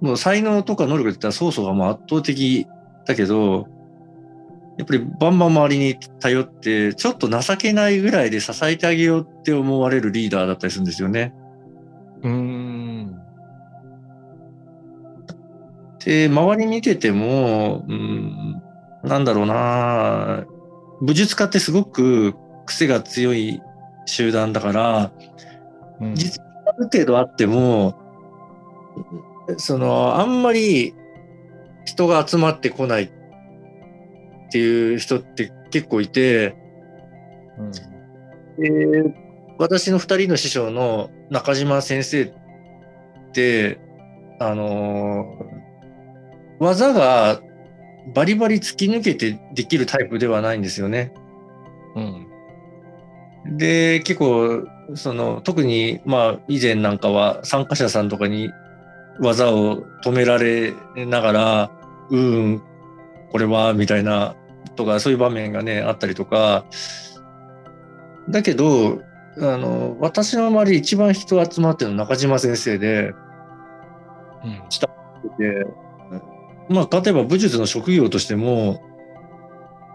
[0.00, 2.66] もう才能とか能力で言ったら曹操がもう圧倒的
[3.06, 3.68] だけど、
[4.78, 11.32] やっぱりバンバン周りに頼って、ちょっと情けないぐらいで支えてあげようって思われるリーダーだったりするんですよね。
[12.22, 12.28] ー。
[12.28, 13.16] うーん。
[16.04, 18.62] で、周り見てても、うん、
[19.02, 20.44] なんだろうな
[21.00, 22.34] 武術家ってすごく
[22.64, 23.62] 癖が強い
[24.06, 25.12] 集団だから、
[26.00, 26.14] うん。
[26.14, 27.94] 実はある程度あっても、
[29.58, 30.94] その、あんまり
[31.84, 33.10] 人が集まってこないっ
[34.50, 36.56] ていう人って結構いて、
[38.58, 39.14] で
[39.58, 42.32] 私の二人の師匠の中島先生っ
[43.32, 43.78] て、
[44.40, 45.56] あのー
[46.58, 47.40] 技が
[48.14, 51.12] バリバリ突き抜けてできるタイプではないんですよね。
[51.94, 52.26] うん。
[53.56, 58.50] で、結構、その、特に、まあ、以前なんかは参加者さんとかに
[59.20, 60.72] 技を止められ
[61.06, 61.70] ながら、
[62.10, 62.62] うーん、
[63.30, 64.36] これは、みたいな、
[64.76, 66.66] とか、そういう場面がね、あったりとか、
[68.28, 69.00] だけど、
[69.38, 73.14] あの、私の周り一番人集まってるの中島先生で、
[74.44, 74.62] うん。
[75.38, 75.66] で、
[76.68, 78.82] まあ、例えば武術の職業としても、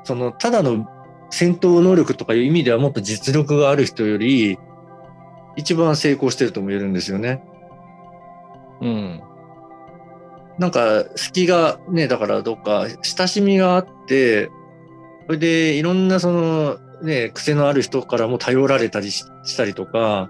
[0.04, 0.88] その、ただの
[1.30, 4.58] 戦闘能力とかいう意味ではもっと実力がある人より、
[5.56, 7.44] 一番成功してるとも言えるんですよね。
[8.82, 9.22] うん。
[10.58, 14.50] なんか、隙がね、だからどっか親しみがあって、
[15.28, 20.30] それでいろんなその、ね、癖のある人からも頼られたりししたりとか、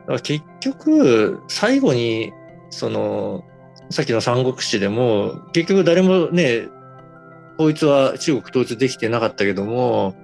[0.00, 2.32] だから結局、最後に、
[2.72, 3.44] その、
[3.90, 6.68] さっきの三国志でも、結局誰もね、
[7.58, 10.16] 統一は中国統一できてなかったけども、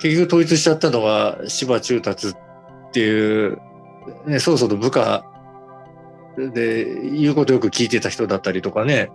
[0.00, 2.34] 結局統一しちゃったのが芝中達っ
[2.92, 3.58] ていう、
[4.26, 5.24] ね、そうそうと部下
[6.36, 9.10] で言うことよく聞いてた人だったりとかね、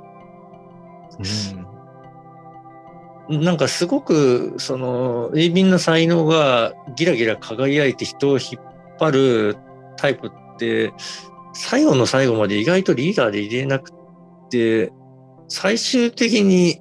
[3.30, 9.58] なんかすごくその鋭敏な才能がギラギラ輝いて人を引っ張る
[9.98, 10.94] タイプって
[11.60, 13.92] 最後の最後まで意外とリーダーで入れなく
[14.52, 14.92] て
[15.48, 16.80] 最終的に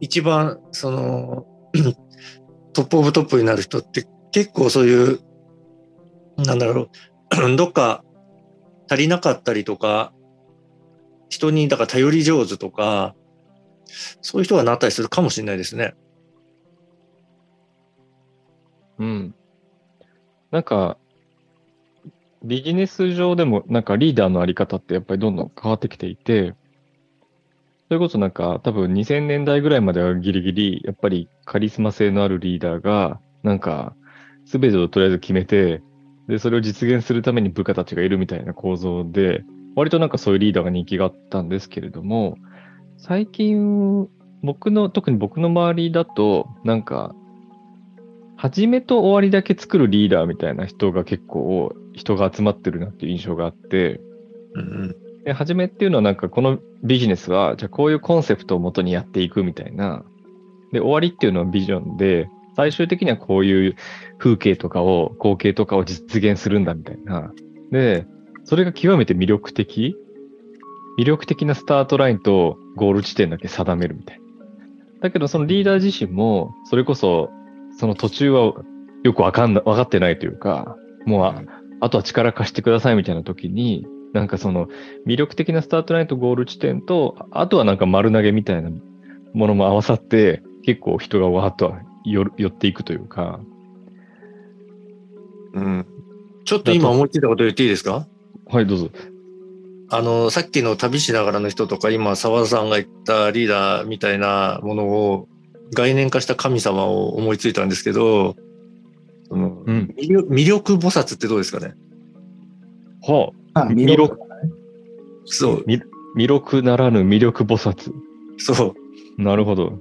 [0.00, 1.46] 一番その
[2.72, 5.20] トップオブトップになる人って結構そういう
[6.36, 8.04] なんだろう どっか
[8.88, 10.12] 足りなかったりとか
[11.28, 13.16] 人にだから頼り上手とか
[14.22, 15.94] そういう人がなったりするかもしれないですね。
[18.98, 19.34] うん。
[20.52, 20.98] なんか、
[22.44, 26.54] ビジネス上でもなんかリーダーのあり方ってやっぱりどんどん変わってきていて、
[27.88, 33.94] それこそなんか多分2000年代ぐらいまではギリギリやっぱりカリスマ性のあるリーダーがなんか
[34.44, 35.82] 全てをとりあえず決めて、
[36.28, 39.42] で、それを実現するために部下たちがいるみたいな構造で、
[39.74, 42.36] 割となんかそういうリーダーが人気があったんですけれども、
[42.98, 44.08] 最近、
[44.42, 47.14] 僕の、特に僕の周りだと、なんか、
[48.36, 54.00] 始めと終わりだけ作るリーダーみたいな人が結構人が集まってるなっていう印象があって、
[54.54, 60.04] うんで始めっていうのはなんかこのビジネスは、じゃあこういうコンセプトをもとにやっていくみたいな。
[60.70, 63.74] で、終わりっていうのはビジョンで、最終的にはこういう
[64.18, 67.32] 風景とかを、光景とかを実現するんだみたいな。
[67.70, 68.06] で、
[68.44, 69.96] それが極めて魅力的
[70.98, 74.24] 魅力的なスタートラインとゴール地点だけ定めるみたいな。
[75.00, 77.30] だけどそのリーダー自身も、それこそ、
[77.78, 78.52] その途中は
[79.02, 80.76] よくわかんな、わかってないというか、
[81.06, 81.46] もう
[81.84, 84.68] あ、あとは力貸してくださいみたいな時に、なんかその
[85.06, 88.70] 魅力的なスタートラインとゴール地点と、あとはなんか丸投げみたいな
[89.32, 91.74] ものも合わさって、結構人がわーっと
[92.04, 93.40] 寄っていくというか、
[95.52, 95.86] うん。
[96.44, 98.06] ちょっと今思いついたこと言っていいですか？
[98.46, 98.90] はい、どうぞ。
[99.90, 105.28] あの、さっきの旅しながらの人とか、今、沢田さんが言ったリーダーみたいなものを、
[105.74, 108.36] 概念化した神様を思いついたんですけど、
[109.28, 109.94] そのうん。
[109.96, 111.74] 魅力菩薩ってどうですかね？
[113.06, 114.18] はあ、あ魅力、
[115.24, 115.64] そう、
[116.16, 117.92] 魅力ならぬ魅力菩薩。
[118.38, 118.74] そ
[119.18, 119.22] う。
[119.22, 119.78] なるほど。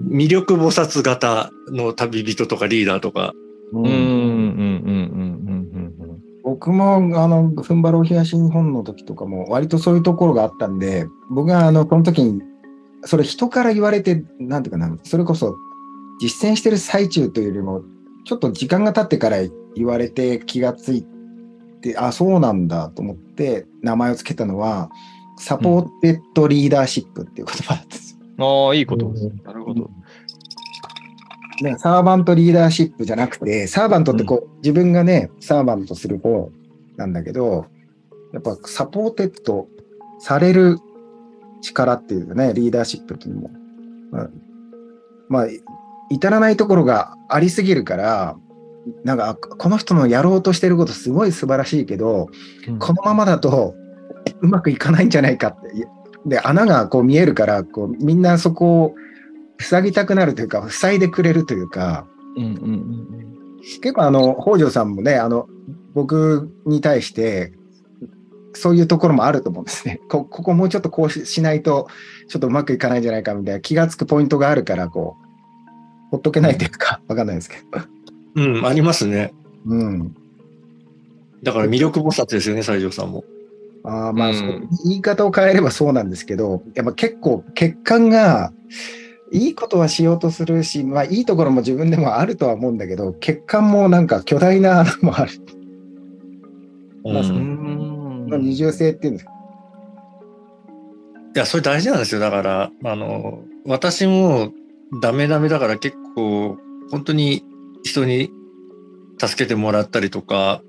[0.00, 3.32] 魅力菩薩型の旅人とかリーダーとか。
[3.72, 4.92] うん、うん、うん、うん、
[6.04, 12.42] うん、僕もあのふんばろう東日本の時とかも割とそういうところがあったんで僕があのこの時に
[13.04, 15.56] それ人から言われてなんていうかなそれこそ
[16.20, 17.82] 実践してる最中というよりも
[18.24, 19.38] ちょっと時間が経ってから
[19.74, 21.06] 言われて気がつい
[21.80, 24.90] てあそうなんだと思って名前を付けたのは
[25.38, 28.18] サポーテッドリーダーシップっていう言葉だったんですよ。
[28.38, 28.68] うん。
[28.68, 29.30] ああ、いいことです。
[29.44, 29.90] なるほど。
[31.62, 36.50] ね、サーバントリーダーシップじゃなくて、サーバントってこう、自分がね、サーバントする方
[36.96, 37.66] なんだけど、
[38.32, 39.68] やっぱサポーテッド
[40.18, 40.78] される
[41.60, 43.50] 力っていうかね、リーダーシップっていうのも、
[44.10, 44.30] まあ、
[45.28, 45.46] まあ、
[46.14, 48.36] 至らないところがありすぎるから、
[49.04, 52.28] なんか、あこの人のやろうとしてることすごい素晴らしいけど、
[52.78, 53.74] このままだと
[54.40, 55.88] うまくいかないんじゃないかって。
[56.26, 58.94] で、穴がこう見えるから、こうみんなそこを
[59.60, 62.06] 塞ぎたくなるというか、塞いでくれるというか、
[62.36, 63.56] うん、うん、うん。
[63.80, 65.46] 結構あの、北条さんもね、あの、
[65.94, 67.52] 僕に対して、
[68.54, 70.00] そういうところもあると思うんですね。
[70.08, 71.88] こここもうちょっとこうしないと、
[72.28, 75.21] ちょっとうまくいかないんじゃないかみたいな気がつくポイントがあるから、こう、
[76.12, 77.80] ほっとけないというか、わかんないですけど。
[78.34, 79.32] うん、ありますね。
[79.66, 80.14] うん。
[81.42, 83.24] だから魅力菩薩ですよね、西条さんも。
[83.84, 88.52] あまあ、うん、言い方を変えればそうなんですけど、やっぱ結構血管が、
[89.32, 95.32] いいことはしようとするし、まあいいところも自分でもあるとは思うんだけど、血管もなんか巨大な穴もある。
[97.02, 99.32] まあ、その二重性っていうんですか。
[101.34, 102.20] いや、それ大事なんですよ。
[102.20, 104.52] だから、あの、私も
[105.00, 106.58] ダメダメだから結構、
[106.90, 107.44] 本当に
[107.82, 108.30] 人に
[109.20, 110.62] 助けてもらったりとか、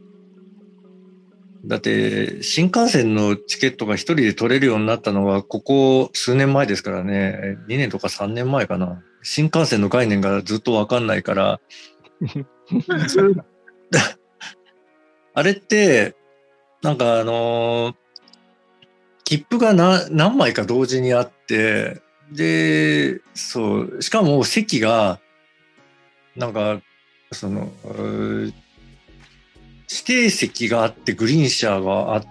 [1.65, 7.57] だって、新幹線のチケットが一人で取れるようになったのは、ここ数年前ですからね。
[7.69, 9.01] 2年とか3年前かな。
[9.21, 11.61] 新幹線の概念がずっとわかんないから。
[15.33, 16.15] あれって、
[16.81, 17.95] なんかあのー、
[19.23, 25.21] 切符が何枚か同時にあって、で、そう、しかも席が、
[26.35, 26.81] なんか、
[27.31, 27.71] その、
[29.93, 32.25] 指定席があってグリーン車があっ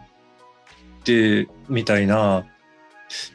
[1.04, 2.44] てみたいな。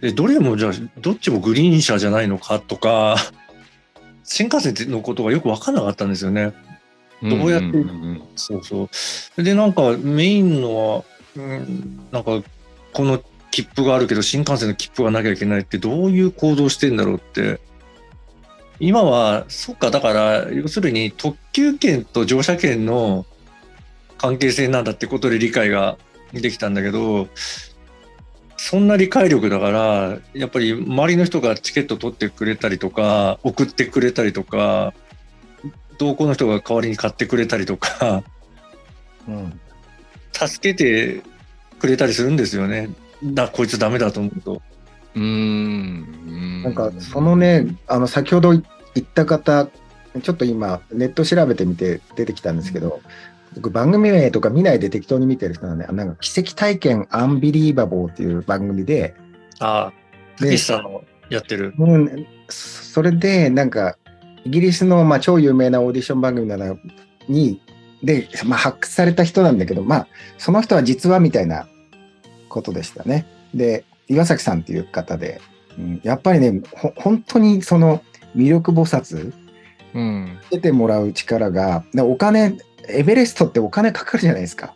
[0.02, 3.16] でどれもじゃあどっちもグリーン車じゃないのかとか
[4.24, 6.52] 新幹線のことがよく分からなかったんですよね。
[7.22, 7.68] どうやって、
[8.36, 8.90] そうそ
[9.38, 9.44] う。
[9.44, 11.04] でなんかメインのは、
[11.36, 12.44] うん、なんか
[12.94, 17.60] この切符があるけど新幹線の切符がなきゃいけないってどういう行動してんだろうって
[18.80, 23.26] 今はそっかだから要するに特急券と乗車券の
[24.18, 25.98] 関係性なんだってことで理解が
[26.34, 27.28] できたんだけど
[28.58, 34.94] そんな理解力だからやっぱり周りの人がチケット取ってくれたりとか送ってくれたりとか
[35.98, 38.24] 同行の人が代わりに買ってくれたりとか、
[39.28, 39.60] うん、
[40.34, 41.24] 助けて
[41.80, 42.90] くれたりするんですよね
[43.24, 44.62] だこいつダメだと思うと。
[45.18, 48.62] うんなんかそのねあの先ほど言
[49.00, 49.68] った方
[50.22, 53.02] ちょっと今ネット調べてみて出てきたんですけど、
[53.56, 59.16] 僕番組名とか見ないで適当に見てる人なんで、なんか奇跡体験アンビリーバボーっていう番組で、
[59.60, 59.94] ああ、
[60.38, 61.74] たけしさんのやってる。
[61.78, 63.98] うん、それで、なんか、
[64.46, 66.78] イギリスのまあ超有名なオーディション番組なの
[67.28, 67.62] に、
[68.04, 70.08] で、まあ、発掘された人なんだけど、まあ、
[70.38, 71.68] その人は実はみたいな
[72.50, 73.26] ことでしたね。
[73.54, 75.42] で、岩崎さんっていう方で、
[75.78, 76.62] うん、やっぱりね、
[76.96, 78.02] 本当にその
[78.36, 79.34] 魅力菩薩、
[79.94, 84.74] うん、出てもらう力が、お金エベレストってお金かかるじゃないですか。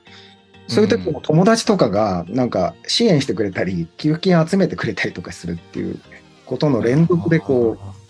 [0.67, 5.99] そういう時も友達とかがなんか支援してくれたり、寄付金集めてくれたりとかするっていう
[6.45, 8.01] ことの連続でこう、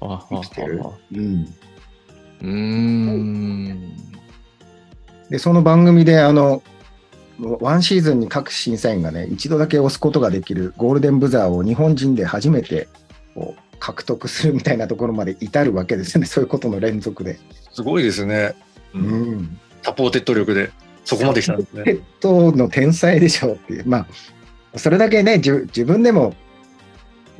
[0.00, 0.82] 生きてる。
[1.12, 1.54] うん。
[2.42, 3.92] うん
[5.30, 6.62] で、その番組で、あの、
[7.38, 12.88] ワンシーズンに各審査員がね、一度だけ押すことができるゴールデンブザーを日本人で初めて
[13.34, 17.38] こう獲得するみたいなところまで至るわけですね、 そういうことの連続で。
[17.72, 18.54] すごいですね。
[18.94, 20.70] うん、サポーテッド力で
[21.04, 21.78] そこまで来たんですね。
[21.78, 23.84] サポーテッドの天才でしょうっていう。
[23.86, 24.06] ま
[24.72, 26.34] あ、それだけね、自分でも、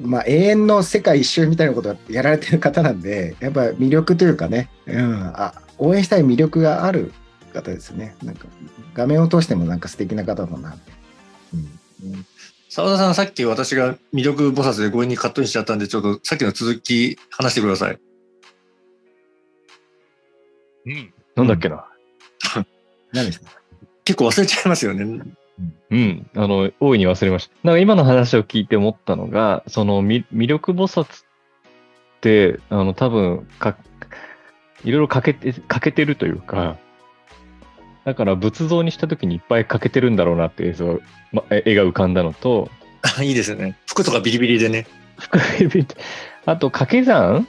[0.01, 7.13] まあ、永遠の世界一周みたいなことをやられてる方なんで、やっぱ魅力というかね、うん、あ応援したい魅力がある
[7.53, 8.17] 方ですね。
[8.23, 8.47] なんか
[8.95, 10.77] 画面を通してもなんか素敵な方だな
[11.55, 12.25] うん
[12.69, 17.99] 澤田さん、さっき私が魅力菩薩で強引にカットインしちゃったんで、ちょっとさっきの続き話してください。
[20.87, 21.15] うん。
[21.37, 21.87] なんだっけな？
[23.13, 23.51] 何ですか？
[24.05, 25.23] 結構忘れちゃいますよね。
[25.91, 26.31] うん。
[26.35, 27.53] あの、大いに忘れました。
[27.63, 31.07] なんか今の話を聞いて思ったのが、その魅力菩薩っ
[32.23, 33.77] て、あの、多分か、
[34.83, 36.79] いろいろ欠けて、欠けてるというか、
[38.05, 41.01] だから仏像にした時にいっぱい欠けてるんだろうなって映像、
[41.33, 42.71] ま、絵が浮かんだのと、
[43.23, 43.77] いいですね。
[43.87, 44.87] 服とかビリビリでね。
[45.19, 45.87] 服ビリビリ
[46.47, 47.47] あと掛け算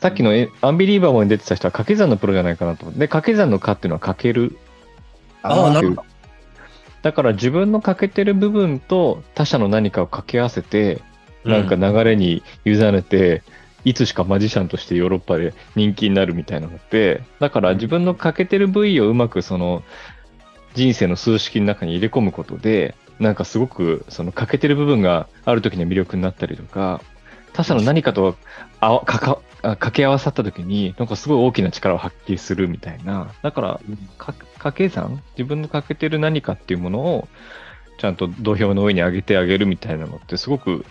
[0.00, 2.90] さっきのアンビリーバボーに出てた人は掛け算のプロじゃないかなと。
[2.90, 4.58] で、掛け算の「か」っていうのは掛ける。
[5.42, 6.04] ああ、なるほど。
[7.02, 11.00] だから自分の欠けてる部分と他者の何かを掛け合わせて、
[11.44, 13.42] なんか流れに委ねて、
[13.86, 19.84] いつしかマジシャンとしてヨーロッパで人気になるみたいなのって、だから自分の欠けてる部位をうまくその
[20.74, 27.00] 人生の数式の中に入れ込むことで、なんかすごくその欠けてる部分がある時には魅力になったりとか、
[27.52, 28.34] 他者の何かと
[28.80, 33.32] あかか掛け合わさった時に、なんかすごい大きな力を発揮するみたいな。
[33.42, 33.80] だから、
[34.18, 35.22] 掛け算？
[35.38, 37.28] 自分の欠けてる何かっていうものを、
[37.98, 40.84] ちゃんと土俵の上に上げてあげるみたいなのってすごく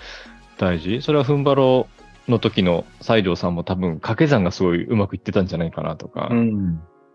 [0.57, 1.01] 大事。
[1.01, 1.89] それはふんばろ
[2.27, 6.29] の時の西条さんも多分掛け算がすごいうまくいってたんじゃないかなとか、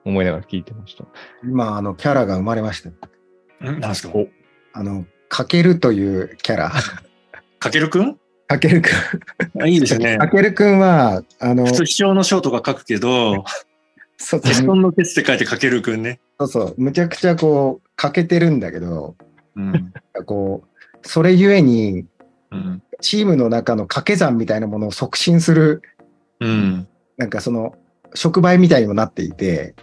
[0.04, 1.04] 思いながら聞いてました。
[1.44, 2.90] 今、あの、キャラが生まれました。
[3.61, 4.14] 何ですか？
[4.72, 6.72] あの、かけるというキャラ。
[7.58, 8.16] かけるくん？
[8.46, 9.62] かけるくん。
[9.62, 10.16] あいいですね。
[10.18, 13.44] かけるくんは、あの、普通、秘書の章とか書くけど、
[14.16, 16.20] そうテストのケツって書いてかけるくんね。
[16.38, 19.16] そうそう、むちゃくちゃこう、欠けてるんだけど、
[19.56, 19.92] うん。
[20.26, 22.09] こう、それゆえに、うん。
[23.01, 25.82] チームの中の掛け算みたいなものを促進する、
[26.40, 26.88] うん。
[27.16, 27.74] なんかその、
[28.14, 29.74] 触媒みたいにもなっていて、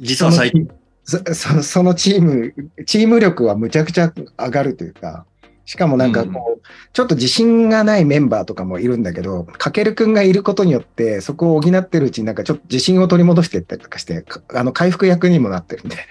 [0.00, 0.68] 実は最近、
[1.04, 2.54] そそそのチーム、
[2.86, 5.26] チーム力はむちゃくちゃ上がるというか、
[5.64, 16.06] しかもなんかこう、ちょっと自信がないメンバーとかもいるんだけど、かけるくんがいることによって、そこを補ってるうちになんかちょっと自信を取り戻していったりとかして、かあの回復役にもなってるみたい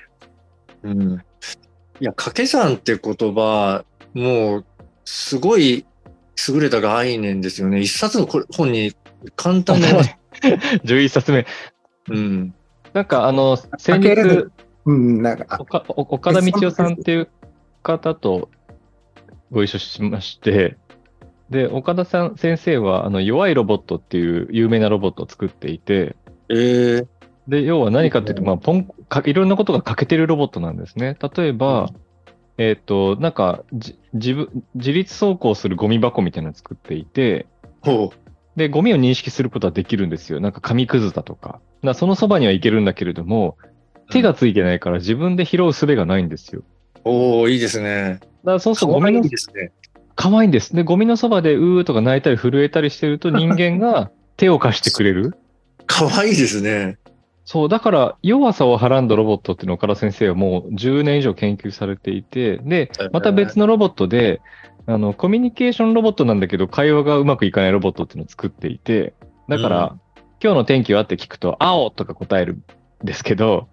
[0.84, 1.23] うん。
[2.01, 4.65] いや、掛け算って言葉、もう、
[5.06, 5.86] すごい
[6.47, 7.80] 優れた概念ですよね。
[7.80, 8.93] 一冊のこれ本に
[9.36, 9.86] 簡単に、
[10.84, 11.45] 11冊目。
[12.10, 12.53] うん。
[12.93, 14.47] なんかあの、先日。
[14.86, 17.30] うん、なんか、あ岡田道夫さんっていう
[17.82, 18.49] 方と
[19.51, 20.78] ご一緒しまして、
[21.49, 26.16] で、岡田さん先生は、あの、弱いロボットっていう有名なロボットを作っていて、
[26.49, 27.08] ええ
[27.47, 31.16] で、要は何かっていうと、まあ、ポン、かいろんなことが欠けてるロボットなんですね。
[31.36, 31.89] 例えば、
[32.58, 37.47] えっ、と、なんか、じ自分、自立走行するゴミ箱みたいなのを作っていて、
[37.82, 38.14] ほ
[38.56, 40.39] で、ゴミを認識することはできるんですよ。
[40.39, 41.60] なんか紙くずだとか。
[41.84, 43.58] なそのそばには行けるんだけれども、
[44.10, 46.64] 手がついてないから自分で拾う術がないんですよ。
[47.03, 47.10] う。
[47.10, 48.20] おおいいですね。
[48.20, 49.72] だからそうするとゴミのいですね。
[50.16, 50.74] 可愛いんです。
[50.74, 55.36] で、ゴミのそばでうーとか泣いたり震えたりしてると人間が手を貸してくれる。
[55.88, 56.97] 可愛いですね。
[57.46, 64.41] そう、だから弱さをはらんだロボットっていうのを岡田先生はもう10年以上研究されていて、で、また別のロボットで、
[64.88, 69.14] あの、コミュニケーションロボットなんだけど、会話がうまくいかないロボットっていうのを作っていて、
[69.48, 69.98] だから、
[70.43, 72.64] 今日の天気はって聞くと、青とか答えるん
[73.04, 73.68] ですけど、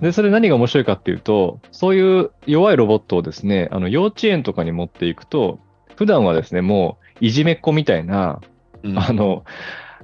[0.00, 5.60] で、それ何が面白いかっていうと、そういう弱いロボットをですね、あの、幼稚園とかに持っていくと、
[5.96, 8.40] 普段はですね、もう、いじめっ子みたいな、
[8.82, 8.98] うん。
[8.98, 9.44] あの、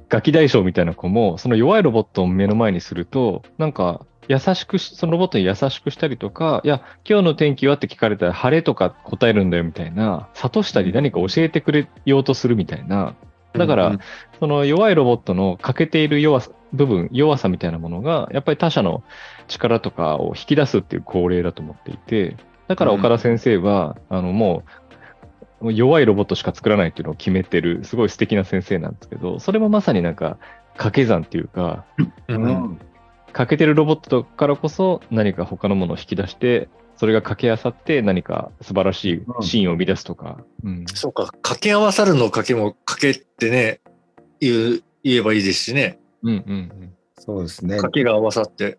[0.09, 13.15] ガキ大将みたいな子も、その弱いロボットを目の前にすると、なんか、優しくし、そのロボットに優しくしたりとか、いや、今日の天気はって聞かれたら、晴れとか答えるんだよみたいな、諭したり何か教えてくれようとするみたいな、
[13.53, 13.99] だから、うん
[14.41, 19.05] その弱いロボットの欠けている弱さ部分、弱さみたいなものが、やっぱり他者の
[19.47, 22.37] 力とかを引き出すっていう恒例だと思っていて、
[22.67, 24.71] だから岡田先生は、あの、もう、
[25.61, 30.39] もう弱いロボットしか作らないっていうのを決めてる、すごい素敵な先生なんですけど、それもまさになんか、
[30.73, 31.85] 掛け算っていうか、
[32.29, 32.81] ううんん。
[33.33, 43.81] 欠けてるロボットからこそ何か他のものを引き出して、それが掛け合わさって何か素晴らしいシーンを生み出すとか、うんそうか、掛け合わさるの掛けも掛けってね、
[44.41, 45.99] 言う、言えばいいですしね。
[46.23, 47.77] うんうんうんそうですね。
[47.77, 48.79] 掛けが合わさって。